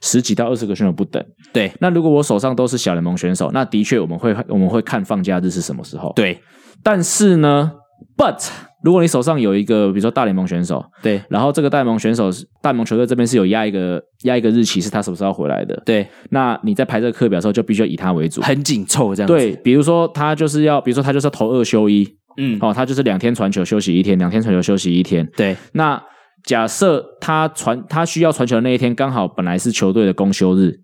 [0.00, 1.22] 十几到二十个选手不等。
[1.52, 6.12] 对，那如果我手上都是小联盟选手，那的确我们会我们会看放假日是什么时候。
[6.16, 6.40] 对，
[6.82, 7.72] 但是呢
[8.16, 8.48] ，But。
[8.82, 12.30] 如果你手上有一个，比如说大联盟选手，对，然后这个大联盟选手，
[12.62, 19.34] 大联盟球队这边是有压一个压一个日期，是他什么时候回来的，对，那你在排这个课表的时候，就必须要以他为主，很紧凑这样子。
[19.34, 25.56] 对，比如说他就是要，比如说他就是要投二休一，嗯，哦，他就是两天传球休息一天，两天传球休息一天，对。
[25.72, 26.02] 那
[26.44, 30.80] 假设他传他需要传球的那一天刚好本来是球队的公休日。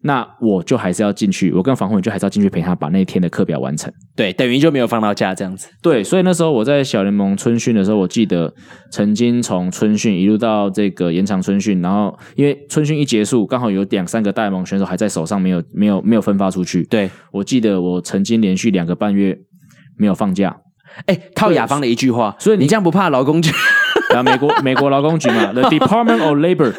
[0.00, 3.92] 那我就还是要进去，我跟防护员就还是要进去陪他把那一天的课表完成。
[4.14, 5.68] 对，等于就没有放到假这样子。
[5.82, 8.54] 对，所以那时候我在小联盟春训的时候，我记得
[8.92, 16.84] 曾经从春训一路到这个延长春训，然后因为春训一结束，刚好有两三个大联盟选手还在手上，没有没有没有分发出去。
[16.84, 19.36] 对，我记得我曾经连续两个半月
[19.96, 20.56] 没有放假。
[21.06, 23.50] 哎，靠雅芳的一句话，所以你，你这样不怕劳工局？
[24.14, 26.72] 啊，美国美国劳工局嘛，The Department of Labor。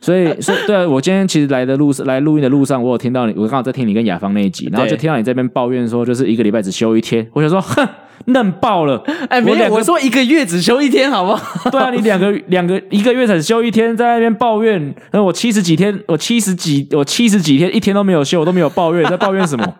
[0.00, 7.26] 所以，所以，对啊，我今天其实来的路上，来录音的路上，我有听到你，我刚好在听你跟雅芳那一集，然后就听到你这边抱怨说，就是一个礼拜只休一天。
[7.32, 7.88] 我想说，哼，
[8.26, 9.02] 嫩爆了！
[9.28, 11.70] 哎，没有，我说一个月只休一天，好不好？
[11.70, 14.80] 对啊，你两个两个一个月才休一天，在那边抱怨，
[15.10, 19.74] 然后我七十几天，我七十几，我七十几天一天都没有休，我都没有抱怨，在抱怨什么？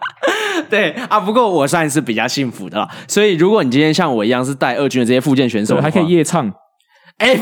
[0.68, 2.88] 对啊，不过我算是比较幸福的啦。
[3.06, 6.52] 所以，如果你今天像我一样是带二军的这些复健选手，还可以夜唱。
[7.18, 7.36] 哎，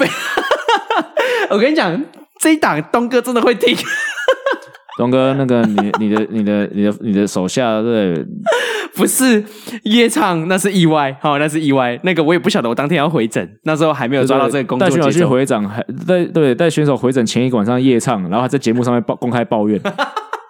[1.49, 1.99] 我跟你讲。
[2.47, 3.77] 这一档东哥真的会听，
[4.97, 8.25] 东哥，那个你你的你的你的你的手下对，
[8.95, 9.45] 不是
[9.83, 11.99] 夜唱，那是意外，好，那是意外。
[12.05, 14.87] 那个我也不晓得，我当天要回诊，那时候还没有抓到这个工作。
[14.87, 19.81] 带选手去回诊，还带对带选手回诊前一个晚上夜唱，然后还在节目上面报公开抱怨。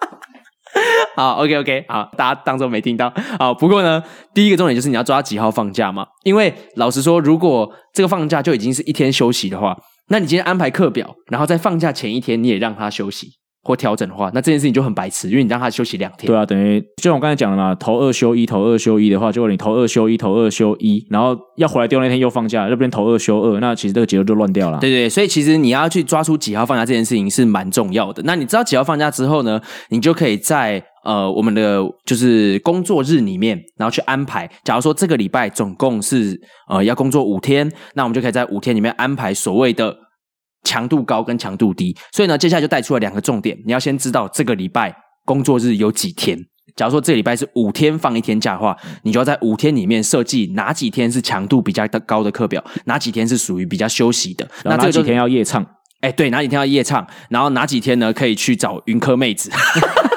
[1.16, 3.10] 好，OK OK，好，大家当做没听到。
[3.38, 4.02] 好，不过呢，
[4.34, 9.74] 第一个重点就是你要抓几号放假嘛，因为老实说，如果这个放假就已经是一天休息的话，
[10.08, 13.32] 那你今天安排课表，然后在放假前一天你也让他休息。
[13.66, 16.28] 或调整的话，那这件事情就很白痴，因为你让他休息两天。
[16.28, 24.78] 对啊，等于就像我刚才讲的嘛，投二休一，投二休一的话，结果你投二休一，投二休一，然后要回来丢那天又放假，那边投二休二，那其实这个节奏就乱掉了。
[24.78, 28.22] 对对，所以其实你要去抓出几号放假这件事情是蛮重要的。
[28.24, 34.50] 那你知道几号放假之后呢，你就可以在呃我们的就是工作日里面，然后去安排。
[34.64, 36.38] 假如说这个礼拜总共是
[36.68, 39.96] 呃要工作五天，那我们就可以在五天里面安排所谓的。
[40.64, 43.56] 强度高跟强度低，所以呢，接下来就带出了两个重点。
[43.64, 44.92] 你要先知道这个礼拜
[45.24, 46.36] 工作日有几天。
[46.74, 54.48] 假如说这个礼拜是五天放一天假的话，你就要在五天里面设计哪几天是强度比较高的课表，哪几天是属于比较休息的。
[54.64, 55.64] 那这几天要夜唱？
[56.00, 57.06] 哎，对，哪几天要夜唱？
[57.30, 59.48] 然后哪几天呢可以去找云科妹子？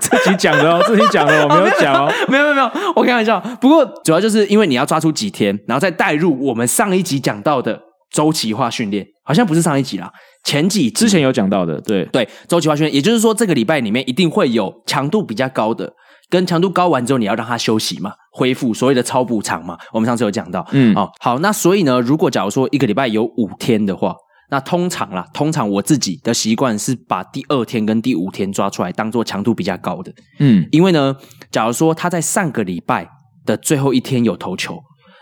[0.00, 3.38] 自己讲的哦， 自己讲的，我没有讲哦，没有没有没有，我开玩笑。
[3.60, 7.78] 不过主要就是因为你要抓出几天，然后再带入我们上一集讲到的。
[8.12, 10.10] 周期化训练好像不是上一集啦，
[10.42, 15.92] 前几之前有讲到的，对对，周期化训练，也就是说这个礼拜里面一定会有强度比较高的，
[16.28, 24.12] 跟强度高完之后你要让它休息嘛，恢复所谓的超补偿嘛，我们上次有讲到，嗯，哦，好，那所以呢，如果假如说一个礼拜有五天的话，
[24.50, 31.16] 那通常啦，通常我自己的习惯是把第二天跟第五天抓出来当做强度比较高的，嗯，因为呢，
[31.50, 33.08] 假如说他在上个礼拜
[33.46, 34.78] 的最后一天有投球，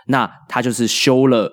[0.07, 1.51] 那他就是休了。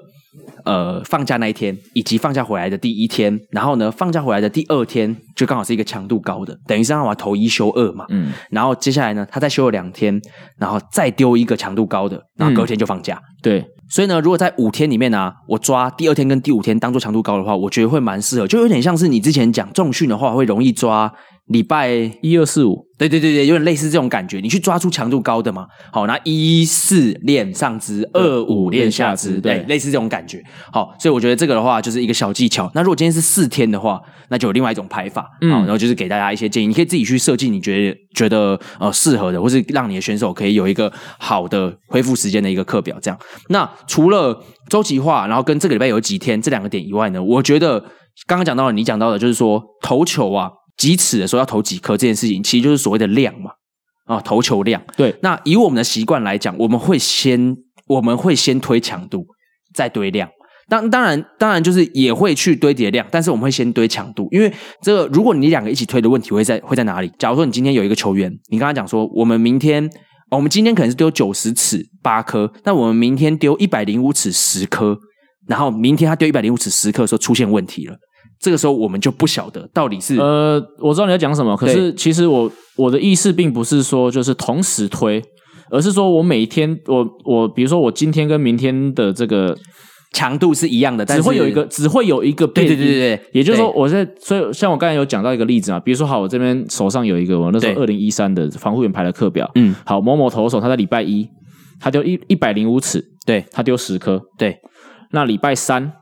[0.66, 8.04] 呃，放假那一天，以及放假回来的第一天，然后呢，放假回来的第二天，就刚好是一个强度高的，等于是让我投一休二嘛。
[8.10, 10.20] 嗯，然后接下来呢，他再休了两天，
[10.58, 13.14] 然后再丢一个强度高的，然后隔天就放假。
[13.14, 21.12] 嗯、对，所以呢，如果在五天里面呢、啊，我抓第二天跟第五天当做强度高的话，我觉得会蛮适合，就有点像是你之前讲重训的话，会容易抓
[21.46, 22.86] 礼拜一二四五。
[22.98, 25.66] 对对对对，有点类似这种感觉，你去抓出强度高的嘛。
[25.92, 30.42] 好，那一四练上肢，二五练下肢，对，类似这种感觉。
[30.72, 32.70] 好，所以我觉得这个的话就是一个小技巧。
[32.74, 35.28] 那如果今天是四天的话，那就有另外一种排法。
[35.42, 42.96] 嗯，然后就是给大家一些建议，你可以自己去设计你觉得觉得呃适合的，或是让你的选手可以有一个好的恢复时间的一个课表。
[43.02, 47.78] 这样，那除了周期化，然后跟这个礼拜有几天这两个点以外呢，我觉得
[48.26, 50.50] 刚刚讲到了，你讲到的就是说投球啊。
[50.76, 53.50] 几尺的时候要投几颗这件事情，其实就是所谓的量嘛，
[54.04, 54.82] 啊，投球量。
[54.96, 59.26] 对，那以我们的习惯来讲，我们会先我们会先推强度，
[59.74, 60.28] 再堆量。
[60.68, 67.10] 当当然当然就是也会去堆叠量，但是我们会先堆强度，因为这个如果你两个一起推的问题会在会在哪里？
[67.18, 69.88] 假如说你今天有一个球员，你刚才讲说我们明天
[70.32, 74.98] 我们今天可能是丢九十尺八颗，那我们明天丢一百零五尺十颗，
[75.46, 77.96] 然后明天他丢一百零五尺十颗的时候出现问题了。
[78.38, 85.22] 这个时候我们就不晓得到底是呃，我知道你在讲什么，可是其实我我的意思并不是说就是同时推，
[85.70, 89.56] 而是说我每天我我比如说我今天跟明天的这个
[90.12, 101.26] 强度是一样的，但是只会有一个只会有一个变对对对对，也就是说我在所以像我刚才有讲到一个例子啊，比如说好，我这边手上有一个我那时候二零一三的防护员排的课表，嗯，好，某某投手他在礼拜一
[101.80, 104.56] 他丢一一百零五尺，对，他丢十颗，对，
[105.10, 105.92] 那礼拜三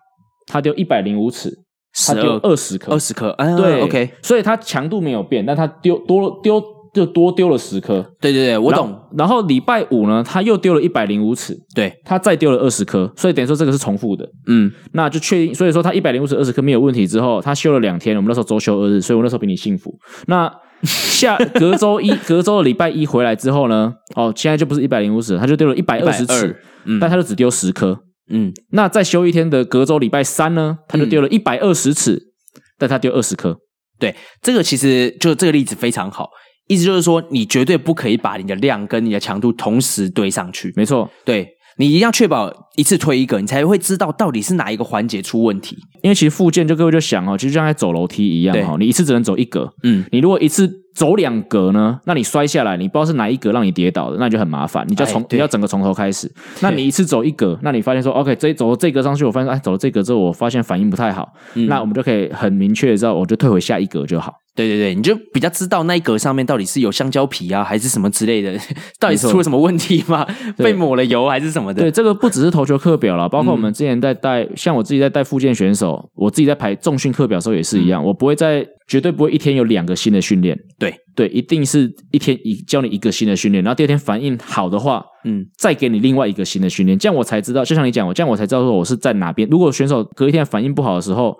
[0.46, 1.63] 他丢一百零五尺。
[2.06, 8.96] 他丢二十颗，二十颗，嗯，对，OK，所以它强度没有变，但它丢多丢就多丢了十颗，对对对，我懂。
[9.16, 19.92] 然后礼拜五呢，他又丢了一百零五尺，对，他再丢了二十颗，所以等于说这个是重复的，嗯，那就确定，所以说他一百零五尺二十颗没有问题之后，他休了两天，我们那时候周休二日，所以我那时候比你幸福。
[20.26, 20.48] 那
[20.82, 27.98] 下隔周一隔周的礼拜一回来之后呢，哦，现在就不是一百零五尺，他就丢了一百二十尺，嗯，但他就只丢十颗。
[28.30, 33.56] 嗯，那再休一天的隔周礼拜三呢，他就丢了一百二十尺，嗯、但他丢二十颗。
[33.98, 36.30] 对，这个其实就这个例子非常好，
[36.66, 40.72] 意思就是说，你绝对不可以把你的量跟你的强度同时堆上去。
[40.74, 45.76] 没错，对，你一定要确保一次推一个，你才会知道到底是哪一个环节出问题。
[46.02, 49.72] 因为其实附件就各位就想哦，其实就像在走楼梯一样哈，你一次只能走一格。
[49.82, 50.84] 嗯，你如果一次。
[50.94, 56.32] 走两格呢，那你摔下来，你不知道是哪一格让你跌倒的，那你就很麻烦，你就从你要整个从头开始。
[56.60, 64.34] 那你一次走一格，那你发现说，OK，这走了这格上去，我发现哎，走了这格之后，我发现反应不太好，嗯、那我们就可以很明确的知道，我就退回下一格就好。
[64.54, 68.56] 对对对，你就比较知道那一格上面到底是有香蕉皮啊，还是什么之类的，
[69.00, 70.24] 到底是出了什么问题吗？
[70.56, 71.82] 被抹了油还是什么的？
[71.82, 80.94] 对，这个不只是投投球课表了，包括我们之前在带，嗯、像我自己在带复健选手，我自己在排重训课表的时候也是一样，嗯、我不会在绝对不会一天有两个新的训练，对。
[81.16, 89.48] 对，一定是一天一教你一个新的训练，然后第二天反应好的话，嗯，再给你另外一个新的训练，这样我才知道，就像你讲，我这样我才知道说我是在哪边。
[89.48, 91.32] 如果选手隔一天反应不好的时候，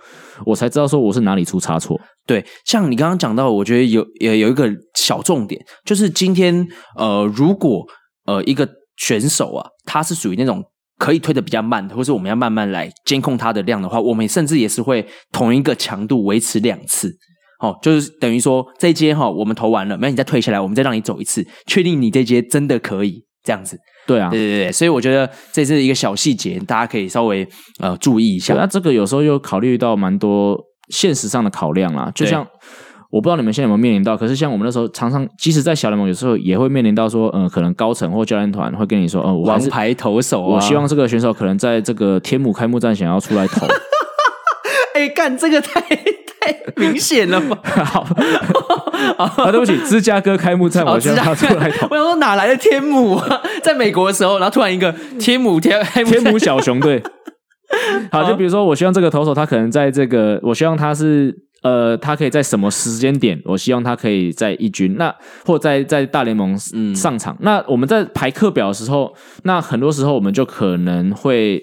[0.47, 2.01] 我才知道说我是哪里出差错。
[2.25, 6.65] 对，像你刚刚讲到，我觉得有也有一个小重点，就是今天
[6.97, 7.85] 呃，如果
[8.27, 10.63] 呃一个选手啊，他是属于那种
[11.05, 17.15] 可以推的比较慢的，或是我们要慢慢来监控它的量的话，我们甚至也是会同一个强度维持两次，
[17.61, 23.77] 哦，就是等于说这一阶哈，我们投完了，没有你再退下来，我们再让你走一次，确定你这阶真的可以这样子。
[24.07, 27.47] 对啊，对对对，所以我觉得这是一个小细节，大家可以稍微
[27.81, 28.55] 呃注意一下。
[28.55, 32.47] 那这个有时候又考虑到蛮多现实上的考量啦，就像。
[33.15, 43.69] 我不知道你们现在有没有面临到，可是像我们那时候常常，即使在小联盟，有时候也会面临到说，嗯、呃，可能高层或教练团会跟你说，嗯、呃，王牌投手、啊，我希望这个选手可能在这个天母开幕战想要出来投。
[44.95, 47.57] 哎、欸，干这个太太明显了吧？
[47.85, 48.01] 好
[49.17, 51.87] 啊，对不起，芝加哥开幕战，我希望他出来投。
[51.93, 53.41] 我想说哪来的天母啊？
[53.63, 57.01] 在美国的时候，然后突然一个天母天天母小熊队。
[58.11, 61.44] 好，就比如说，我希望这个投手他可能在这个，我希望他是。
[61.65, 63.41] 呃，他可以在什么时间点？
[63.47, 65.13] 我希望他可以在一军，那
[65.47, 66.55] 或在在大联盟
[66.95, 67.35] 上场。
[67.37, 71.63] 嗯、那我们在排课表的时候，那很多时候我们就可能会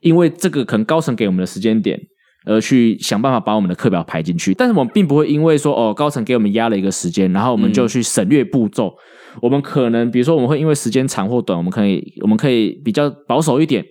[0.00, 2.00] 因为这个可能高层给我们的时间点，
[2.46, 4.54] 而去想办法把我们的课表排进去。
[4.54, 8.96] 但是我们并不会因为说哦，高层给我们压了一个时间，然后我们就去省略步骤。
[9.34, 13.84] 嗯、我们可能比如说我们会因为时间长或短，我们可以我们可以比较保守一点，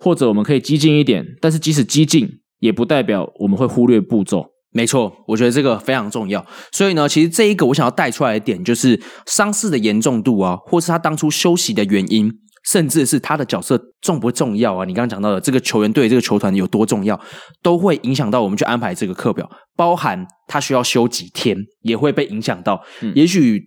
[0.00, 1.24] 或者我们可以激进一点。
[1.40, 4.46] 但是即使激进，也不代表我们会忽略步骤。
[4.72, 6.44] 没错，我觉得这个非常重要。
[6.70, 12.30] 所以呢，其实这一个我想要带出来的点，就是伤势的严重度啊，或是他当初休息的原因，
[12.68, 14.84] 甚至是他的角色重不重要啊？
[14.84, 17.18] 你刚刚讲到的这个球员对这个球团有多重要，
[17.62, 22.80] 都会影响到我们去安排这个课表，包含他需要休几天，也会被影响到。
[23.00, 23.60] 嗯、也许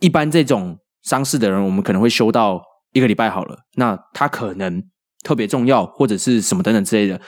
[0.00, 2.60] 一般这种伤势的人，我们可能会休到
[2.92, 4.82] 一个礼拜好了，那他可能
[5.22, 7.20] 特别重要，或者是什么等等之类的，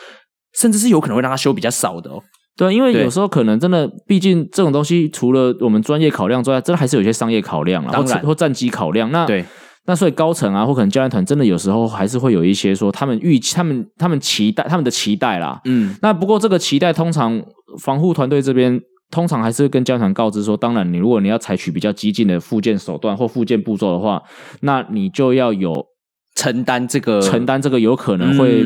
[0.59, 2.21] 甚至是有可能会让他休比较少的哦。
[2.55, 9.11] 对，因为有时候可能真的，毕竟这种东西除了我们专业考量之外，真的还是有些商业考量啦，当然或战绩考量。
[9.11, 9.43] 那对，
[9.87, 15.59] 那所以高层啊，或可能教练团真的有时候还是会有一些说他们预期、他们他们期待、他们的期待啦。
[15.65, 17.43] 嗯，那不过这个期待通常
[17.81, 18.79] 防护团队这边
[19.11, 24.23] 通常还是会跟教练团告知说，当然你如果你要采取比较激进的复健手段或复健步骤的话，
[24.61, 25.87] 那你就要有
[26.35, 28.63] 承担这个承担这个有可能会。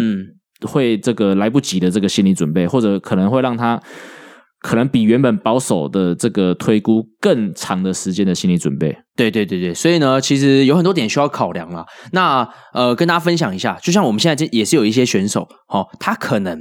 [0.62, 3.80] 会这个来不及的这个心理准备，或者可能会让他
[4.60, 8.96] 可能比原本保守的这个推估更长的时间的心理准备。
[9.14, 11.84] 对对对对，所以呢，其实有很多点需要考量啦。
[12.12, 16.58] 那呃，跟大家分享一下，就像我们现在这也是有一些选手，哦，他可能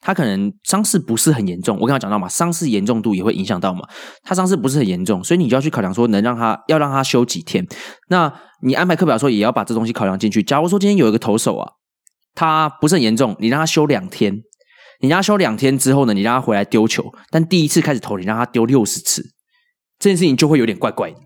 [0.00, 1.76] 他可能伤势不是很严重。
[1.76, 3.80] 我刚刚讲到嘛，伤势严重度也会影响到嘛。
[4.24, 7.64] 他伤势不是很严重，所以你就要去考量说，能让他要让他休几天。
[8.08, 10.42] 那你安排课表的时候，也要把这东西考量进去。
[10.42, 11.77] 假如说今天有一个投手啊。
[12.38, 14.32] 他不是很严重，你让他休两天，
[15.00, 19.20] 你让他休两天之后呢，你让他回来丢球，但第一次开始投，你让他丢六十次，
[19.98, 21.16] 这件事情就会有点怪怪的。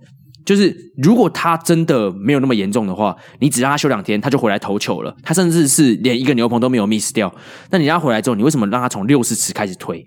[0.47, 7.31] 就是如果他真的没有那么严重的话，你只让他休两天，他就回来投球了，他甚至是连一个牛棚都没有 miss 掉。
[7.71, 10.03] 那你让他回来之后，你为什么让他从六十次开始推？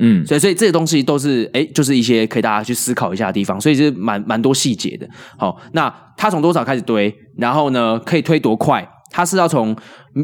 [0.00, 5.08] 嗯，所以所以这些东西都是诶，就是一些可以大家去思考一下的地方，所以是蛮蛮多细节的。
[5.38, 8.86] 好，那他从多少开始堆，然后呢，可以推多快？
[9.10, 9.74] 他是要从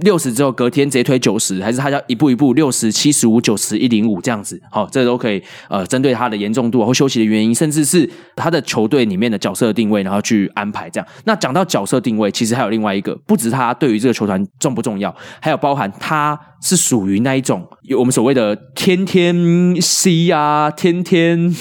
[0.03, 4.61] 六十之后隔天直接推九十，还是他要一步一步六十、七十五、九十、一零五这样子？
[4.71, 11.07] 好，这都可以呃，针对他的严重度或休息的原因，甚至是他的球队里面的角色定位，然后去安排这样。
[11.25, 21.55] 那讲到角色定位，其实还有另外一个，不止他对于这个球团重不重要，还有包含他是属于那一种有我们所谓的天天 C 啊，天天。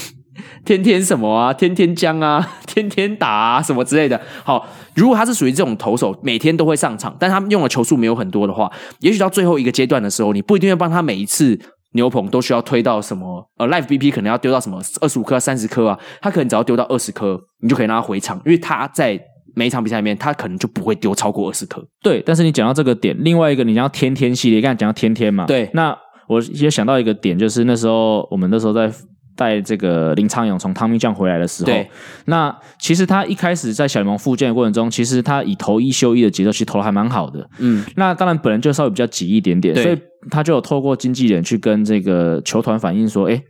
[0.65, 4.19] 天天什么啊，天天将啊，天天打啊，什么之类的。
[4.43, 11.59] 好，如果他是属于这种投手，每天都会上场，但他用的球数没有很多的话，也许到最后一个阶段的时候，你不一定会帮他每一次
[11.93, 19.19] 牛棚都需要推到什么呃，Live BP 可能要丢到什么二十五颗、三十颗啊，他可能只要丢到二十颗，你就可以让他回场，因为他在
[19.55, 21.83] 每一场比赛里面，他可能就不会丢超过二十颗。
[22.01, 25.95] 对，但是你讲到这个点，另外一个你讲到天天系列，刚才讲到天天嘛，对，那
[26.27, 28.91] 我也想到一个点，就是那时候我们那时候在。
[29.35, 31.89] 带这个林昌勇从汤米酱回来的时候，对，
[32.25, 37.49] 那其实他一开始在小联盟复健的过程中，其实他以投一休一的节奏，其实投的还蛮好的。
[37.59, 39.97] 嗯，那当然本人就稍微比较急一点点，所以
[40.29, 43.41] 他就有透过经纪人去跟这个球团反映说，哎，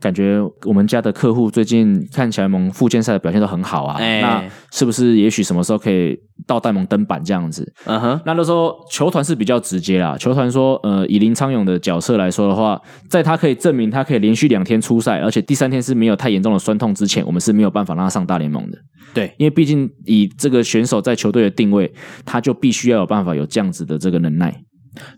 [0.00, 7.70] 感觉我们家的客户最近看起来蒙复健赛的表现都很好啊，哎、那是不是也许什么时候可以到戴蒙登板这样子？
[7.86, 18.78] 嗯哼，那那时候球团是比较直接啦，球团说，呃，以林昌勇的角色来说的话，在他可以证明他可以连续两天出赛，而且第三天是没有太严重的酸痛之前，我们是没有办法让他上大联盟的。
[19.12, 21.92] 对，因为毕竟以这个选手在球队的定位，
[22.24, 24.54] 他就必须要有办法有这样子的这个能耐。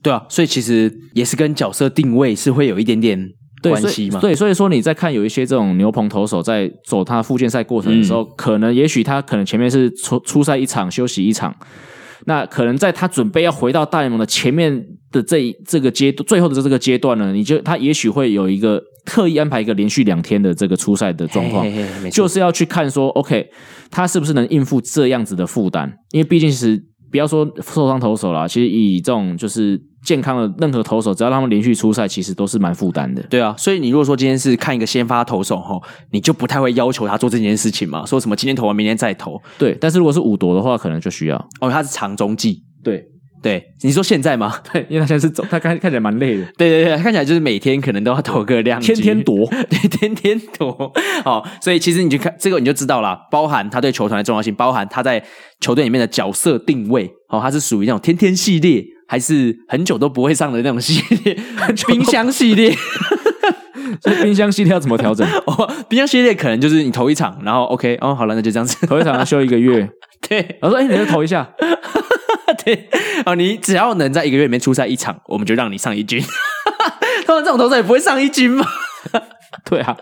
[0.03, 3.19] 对啊，所以其实也是跟角色定位是会有一点点
[3.69, 4.21] 关系嘛。
[4.21, 11.55] 对，所以说你在看有一些这种牛棚投手在走他复健赛过程的时候，嗯、可能也许他可能前面是出出赛一场休息一场，
[12.25, 21.67] 那可能在他准备要回到大联盟的前面的这这个阶段，最后的这个阶段呢，你就他也许会有一个特意安排一个连续两天的这个初赛的状况，
[22.11, 23.49] 就是要去看说，OK，
[23.91, 25.93] 他是不是能应付这样子的负担？
[26.11, 26.85] 因为毕竟是。
[27.11, 33.23] 不要说受伤投手啦，其实以这种就是健康的任何投手，只要他们连续出赛，其实都是蛮负担的。
[33.31, 39.41] 对啊，所以你如果说今天是看一个先发投手吼，你就不太会要求他做这件事情嘛，说什么今天投完，明天再投。
[39.59, 41.37] 对，但是如果是五夺的话，可能就需要。
[41.61, 42.63] 哦，他是长中继。
[42.83, 43.09] 对。
[43.47, 44.53] 对，你说现在吗？
[44.73, 46.45] 对，因为他现在是走， 他看看起来蛮累的。
[46.59, 50.93] 对对对，看起来就是每天可能都要投个两，天天夺， 对，天天夺。
[51.23, 55.23] 好，所以其实你就看这个，你就知道了，包含他对球团的重要性，包含他在
[55.61, 57.09] 球队里面的角色定位。
[57.29, 61.37] 哦，他是属于那种天天系列，还是很久都不会上的那种系列？
[61.87, 62.75] 冰箱系列。
[64.03, 65.25] 所以冰箱系列要怎么调整？
[65.47, 69.89] 哦，冰箱系列可能就是你投一场，然后 OK，哦，好了，那就这样子，投一场要休一个月。
[70.29, 71.49] 对，我说，哎，你就投一下。
[72.67, 72.89] 对，
[73.25, 76.21] 哦，你只要能在一个月里面出赛一场，我们就让你上一军。
[77.25, 78.67] 通常这种投手也不会上一军嘛。
[79.65, 79.97] 对啊，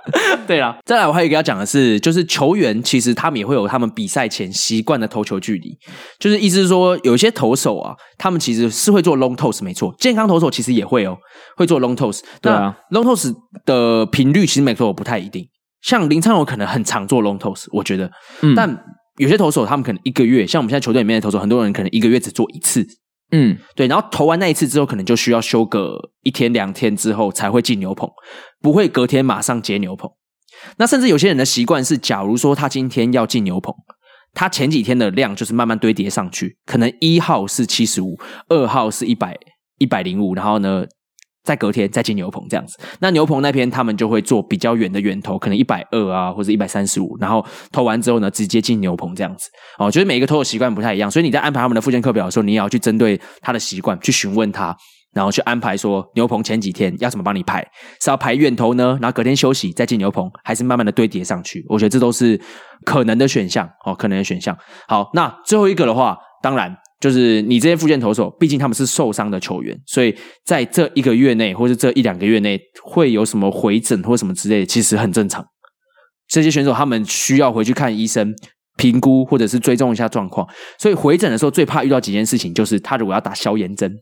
[0.46, 0.76] 对啊。
[0.84, 5.76] 再来，我还有一个要讲的是，就是球员其实他们也会有他们比赛前习惯的投球距离，
[6.18, 9.94] 就是意思是说，有些投手啊，他们其实是会做 long toss，没错。
[9.98, 11.16] 健康投手其实也会哦，
[11.56, 12.22] 会做 long toss。
[12.40, 13.32] 对啊，long toss
[13.66, 15.46] 的频率其实每个投手不太一定。
[15.82, 18.10] 像林昌勇可能很常做 long toss，我觉得，
[18.40, 18.84] 嗯，但。
[19.16, 22.86] 有些投手他们可能一个月，像我们现在球队里面的投手，很多人可能一个月只做一次，
[23.30, 28.10] 嗯，对，然后投完那一次之后，可能就需要休个一天两天之后才会进牛棚，
[28.60, 30.10] 不会隔天马上接牛棚。
[30.76, 33.74] 那甚至有些人的习惯是，假如说他今天要进牛棚，
[34.32, 39.36] 他前几天的量就是慢慢堆叠上去，可能一号是七十五，二号是一百
[39.78, 40.84] 一百零五，然后呢，
[41.44, 49.50] 在隔天再进牛棚这样子，那牛棚那边他们就会做比较远的远投，可能一百二啊，或者一百三十五，然后投完之后呢，直接进牛棚这样子。
[49.78, 54.74] 哦，就是每一个投的习惯不太一样，所以你在安排他们的复健课表的时候，你也要去针对他的习惯去询问他，
[55.12, 57.60] 然后去安排说牛棚前几天要怎么帮你排，
[58.00, 61.62] 是要排远投呢，然后隔天休息再进牛棚，还是慢慢的堆叠上去？
[61.68, 62.40] 我觉得这都是
[62.86, 64.56] 可能的选项哦，可能的选项。
[64.88, 66.74] 好，那最后一个的话，当然。
[67.00, 75.44] 就是你这些复健投手，毕竟他们是受伤的球员，所以在这一个月内，或者这一两个月内，会有什么回诊或什么之类的，其实很正常。
[76.26, 78.34] 这些选手他们需要回去看医生
[78.78, 80.48] 评估，或者是追踪一下状况。
[80.78, 83.94] 所以回诊的时候，最怕遇到几件事情，就是他如果要打消炎针，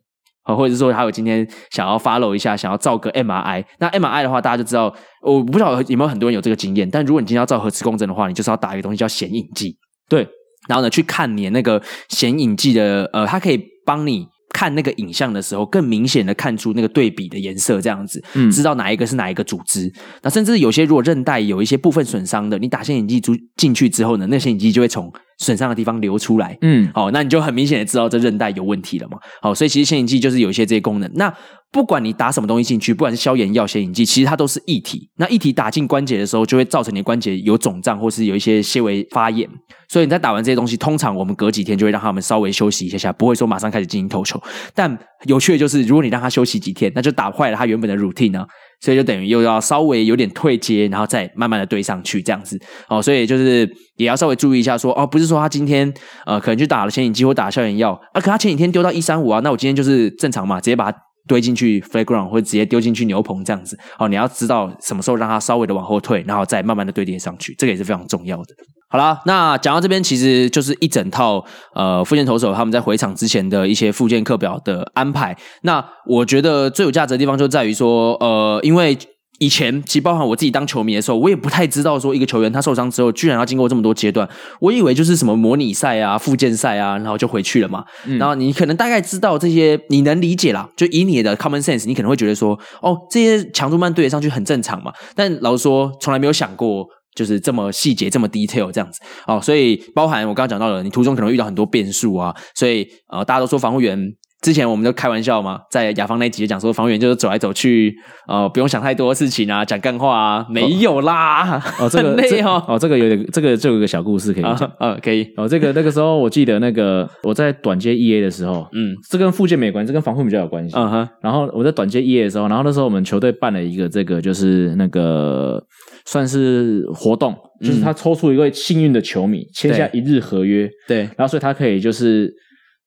[0.45, 3.65] 啊或者是说他有今天想要 follow 一下，想要照个 MRI。
[3.81, 6.89] 那 MRI 的话，大家就知道，我不知道有没有很多人有这个经验。
[6.89, 9.77] 但如果你今天要照核磁共振的话，你就是要打一个东西叫显影剂。
[10.09, 10.29] 对。
[10.69, 19.93] 然后呢，去看你那个显影剂的，呃，它可以帮你看那个影像的时候，更明显的看出那个对比的颜色，这样子，嗯，知道哪一个是哪一个组织。
[20.23, 29.19] 那甚至有些如果韧带有一些部分损伤的，你打显影剂进进去之后呢，那显影剂就会从损伤的地方流出来，嗯，好，那你就很明显的知道这韧带有问题了嘛。
[29.41, 31.11] 好，所以其实显影剂就是有一些这些功能。
[31.15, 31.33] 那
[31.73, 35.09] 不管你打什么东西进去，不管是消炎药、显影剂，其实它都是液体。
[35.17, 39.49] 那液体打进关节的时候，就会造成你的关节有肿胀，或是有一些纤维发炎。
[39.89, 44.41] 所以你在打完这些东西，通常我们隔几天就会让他们稍微休息一下下，不会说马上开始进行投球。
[44.75, 48.45] 但有趣的就是，如果你让他休息几天，那就打坏了他原本的 routine 呢。
[48.83, 52.61] 所以就等于又要稍微有点退阶，然后再慢慢的堆上去这样子。
[52.89, 53.67] 哦，所以就是
[53.97, 55.91] 也要稍微注意一下说，哦，不是说他今天
[56.27, 60.99] 呃可能去打了前引剂或打了消炎药，啊，可他前几天丢到一三五啊，那我今天就是正常嘛，直接把它。
[61.27, 68.55] 堆进去 playground 或者直接丢进去牛棚这样子哦，你要知道什么时候让它稍微的往后退，然后再慢慢的堆叠上去，这个也是非常重要的。
[68.89, 71.43] 好啦，那讲到这边，其实就是一整套
[71.75, 75.37] 呃复健投手他们在回场之前的一些复健课表的安排。
[75.63, 78.99] 那我觉得最有价值的地方就在于说，呃，因为。
[79.43, 84.29] 以前其实包含我自己当球迷的时候，我也不太知道说一个球员他受伤之后，居然要经过这么多阶段。
[84.61, 87.85] 我以为就是什么模拟赛啊、复健赛啊，然后就回去了嘛。
[88.07, 90.69] 嗯、然后你可能大概知道这些，你能理解啦。
[90.77, 94.93] 就以你的 common sense，你可能会觉得说，哦，这些强度慢对得上去很正常嘛。
[95.17, 96.87] 但老实说，从来没有想过
[97.17, 99.01] 就是这么细节、这么 detail 这样子。
[99.27, 102.33] 哦，所以包含我刚刚讲到了，你途中可能遇到很多变数啊。
[102.55, 104.15] 所以呃，大家都说防护员。
[104.43, 107.95] 之前我们就开玩笑嘛，在雅芳那集讲说，房务员就是走来走去，
[108.27, 125.63] 呃，不用想太多事情啊，讲干话啊，没有啦，哦，这个很累哦，哦，这个有点，这个就有个小故事可以讲，嗯，可以，哦，这个那个时候我记得那个我在短接 EA 的时候，嗯，这跟附件没关系，这跟防护比较有关系，嗯哼，然后我在短接 EA 的时候，然后那时候我们球队办了一个这个就是那个
[126.05, 132.35] 算是活动，就是他抽出一位幸运的球迷签下一日合约，对，然后所以他可以就是。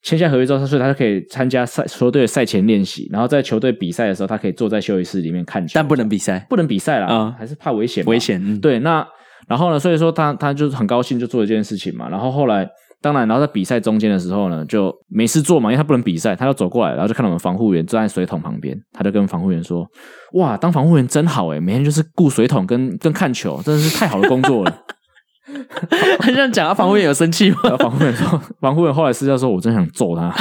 [0.06, 8.40] 签下合约之后，他所以他就可以参加赛球队的赛前练习，然后在球队比赛的时候，他可以坐在休息室里面看球，但不能比赛，不能比赛啦，啊、嗯，还是怕危险，危险。
[8.40, 9.04] 嗯、对，那
[9.48, 12.70] 然后呢，所以说他他就是很高兴就做一件事情嘛，然后后来
[13.02, 19.88] 当然，然后在比赛中间的时候呢，就没事做嘛，因为他不能比赛，他就走过来，然后就看到我们防护员站在水桶旁边，他就跟防护员说
[20.34, 24.78] ：“哇，当防护员真好诶，每天就是顾水桶跟跟看球，真的是太好的工作了。”
[26.20, 27.58] 他这样讲，他防护员有生气吗？
[27.64, 30.34] 然 后防护员说：“防护员后来私下说，我真想揍他。”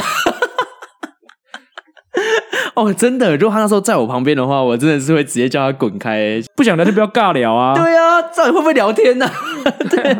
[2.74, 6.40] 哦，真的，如果他那时候在我旁边的话，我真的是会直接叫他滚开。
[6.57, 7.72] 不想聊就不要尬聊啊。
[7.74, 9.32] 对啊，这样会不会聊天呢、啊？
[9.90, 10.16] 对。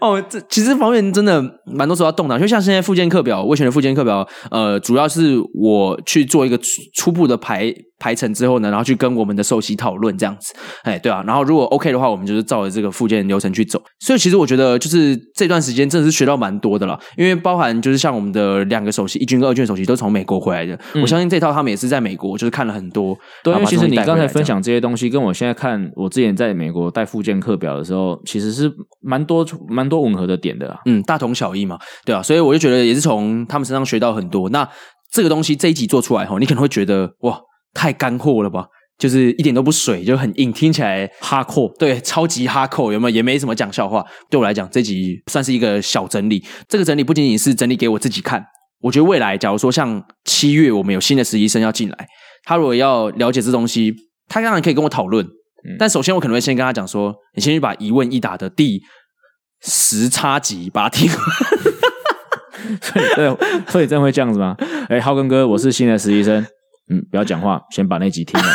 [0.00, 7.72] 哦，这其实防护员真的蛮多时候要动脑，就像现在附件课表，我选的附件课表，呃，主要是我去做一个初初步的排
[8.04, 10.52] 排成之后呢，然后去跟我们的首席讨论这样子，
[10.82, 13.82] 哎，对啊，然后如果 OK 的话，我们就是照着这个附件流程去走。
[14.00, 23.16] 所以其实我觉得就是这段时间真的是学到蛮多的了，因为包含就是像我们的两个首席，一军跟二军首席都从美国回来的，嗯、我相信这套他们也是在美国就是看了很多。
[23.42, 30.78] 对，因为其实你刚才分享这些东西，跟我现在看我之前在美国带附件课表的时候，其实是蛮多蛮多吻合的点的啦。
[30.84, 34.50] 嗯，大同小异嘛，对啊，所以我就觉得也是从他们身上学到很多。
[34.50, 34.68] 那
[35.10, 37.40] 这个东西这一集做出来后，你可能会觉得哇。
[37.74, 38.64] 太干货了吧，
[38.96, 43.16] 就是一点都不水，就很硬，听起来哈扣，对，超级哈扣，有没有？
[43.16, 44.04] 也没什么讲笑话。
[44.30, 46.42] 对我来讲，这集算是一个小整理。
[46.68, 48.42] 这个整理不仅仅是整理给我自己看，
[48.80, 52.06] 我觉得未来，假如说像七月我们有新的实习生要进来，
[52.44, 53.92] 他如果要了解这东西，
[54.28, 55.26] 他当然可以跟我讨论。
[55.26, 58.80] 嗯，但首先我可能会先跟他讲说，你先去把一问一答的第
[59.62, 61.18] 十差集把它听完。
[62.80, 63.36] 所以，对，
[63.68, 64.56] 所以真会这样子吗？
[64.88, 66.46] 哎，浩根哥，我是新的实习生。
[66.90, 68.46] 嗯，不要讲话，先把那集听了。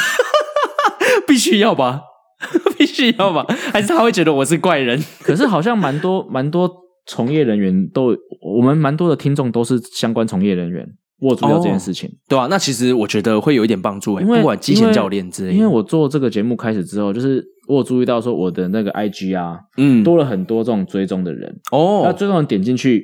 [1.28, 2.02] 必须要吧？
[2.78, 3.46] 必须要吧？
[3.74, 5.02] 还是他会觉得我是怪人？
[5.22, 6.70] 可是好像蛮多蛮多
[7.06, 10.88] 从业人员都，我们蛮多的听众都是相关从业人员。
[11.20, 15.54] 我注意到这件事情，哦、对啊，那其实我觉得会有一点帮助诶，因不管机械教练之类的。
[15.54, 22.04] 因为我做这个节目开始之后，就是我有注意到说我的那个 IG 啊，嗯，多了很多这种追踪的人哦。
[22.06, 23.04] 那追踪人点进去，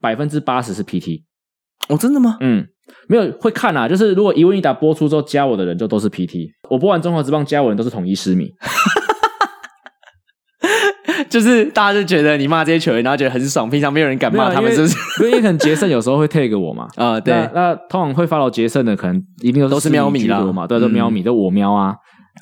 [0.00, 1.24] 百分之八十是 PT。
[1.88, 2.36] 哦，真的吗？
[2.40, 2.68] 嗯。
[3.08, 8.50] 没有会看啊，就是如果一问一答播出之后加我的人就都是 PT，我播完中华之棒加我的人都是统一狮迷，
[11.28, 15.26] 就是大家就觉得你骂这些球员，然后觉得很爽，平常没有人敢骂他们，是不是？
[15.26, 20.40] 因为可能杰森有时候会 tag 我嘛，啊、呃、对，那，那通常会 follow 杰森的可能一定都是喵米啦。
[20.52, 21.94] 嘛，对，都喵米，都我喵啊，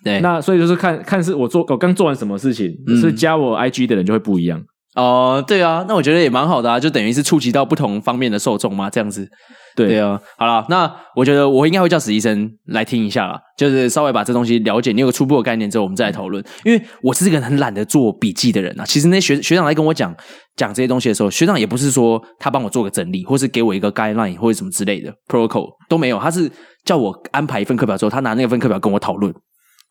[0.04, 4.60] 对，那所以就是看看是我做我刚做完什么事情，嗯、是加我 IG 的人就会不一样。
[4.94, 9.28] 哦、呃，对啊，那我觉得也蛮好的啊，就等于是触及到不同方面的受众嘛，这样子。
[9.76, 16.42] 对，对啊，好了，那我觉得我应该会叫史医生来听一下啦，就是稍微把这东西了解，你有个初步的概念之后，我们再来讨论。
[16.64, 18.84] 因为我是一个很懒得做笔记的人啊。
[18.86, 20.12] 其实那学学长来跟我讲
[20.56, 26.50] 讲这些东西的时候，学长也不是说他帮我做个整理，或是给我一个 guideline 或者什么之类的 protocol 都没有，他是
[26.84, 29.32] 叫我安排一份课表之后，他拿那份课表跟我讨论。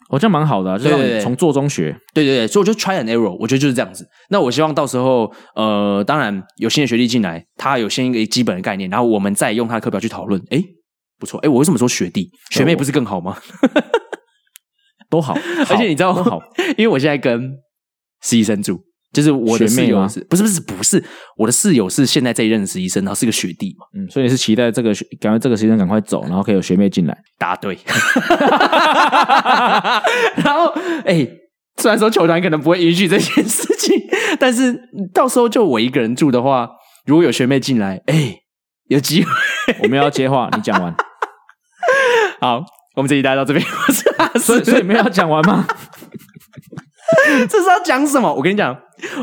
[0.10, 1.96] 哦，这样蛮好的，啊，就是从做中学。
[2.14, 4.08] 对对对，所以我就 try and error，我觉得就是这样子。
[4.30, 10.40] 那我希望到时候，呃，当然有新的学弟进来，他有先一个基本的概念，然后我们再用他的课表去讨论。
[10.52, 10.64] 诶，
[11.20, 11.40] 不错。
[11.42, 12.30] 诶，我为什么说学弟？
[12.52, 13.38] 学妹不是更好吗？
[15.10, 15.34] 都好，
[15.70, 16.24] 而且你知道吗？
[16.24, 16.40] 好，
[16.78, 17.42] 因为我现在跟
[18.22, 18.80] 实习生住。
[19.16, 21.04] 就是我的室友是，不是不是不是，
[21.38, 27.18] 我的室友是现在这一任的实习生，然后是个学弟嘛，嗯，所以你是期待这个学，赶快这个实习生赶快走，然后可以有学妹进来。
[27.40, 27.78] 答对。
[30.44, 30.66] 然后，
[31.06, 31.32] 哎、欸，
[31.78, 33.98] 虽然说球团可能不会允许这件事情，
[34.38, 34.78] 但是
[35.14, 36.70] 到时候就我一个人住的话，
[37.06, 38.40] 如果有学妹进来，哎、欸，
[38.90, 39.32] 有机会。
[39.82, 40.94] 我们要接话，你讲完。
[42.42, 42.64] 好，
[42.96, 45.66] 我们这一带到这边，我是阿司，所以所以没有要讲完吗？
[47.50, 48.34] 这是要讲什么？
[48.34, 48.76] 我跟你讲，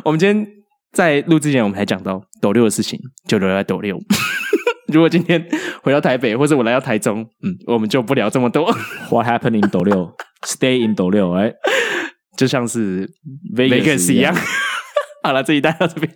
[0.04, 0.46] 我们今天
[0.92, 3.98] 在录之前，我们还讲到斗六的事情，就留在斗六。
[4.92, 5.42] 如果今天
[5.82, 8.64] 回到台北，或者我来到台中，嗯，我们就不聊这么多。
[9.10, 10.14] What happened in 斗六
[10.46, 11.52] ？Stay in 斗六，哎，
[12.36, 13.08] 就像是
[13.56, 14.34] Vegas 一样。
[15.22, 16.12] 好了，这一代到这边，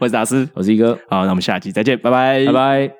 [0.00, 0.98] 我是大师，我是一哥。
[1.08, 2.97] 好，那我们下期再见，拜拜，拜拜。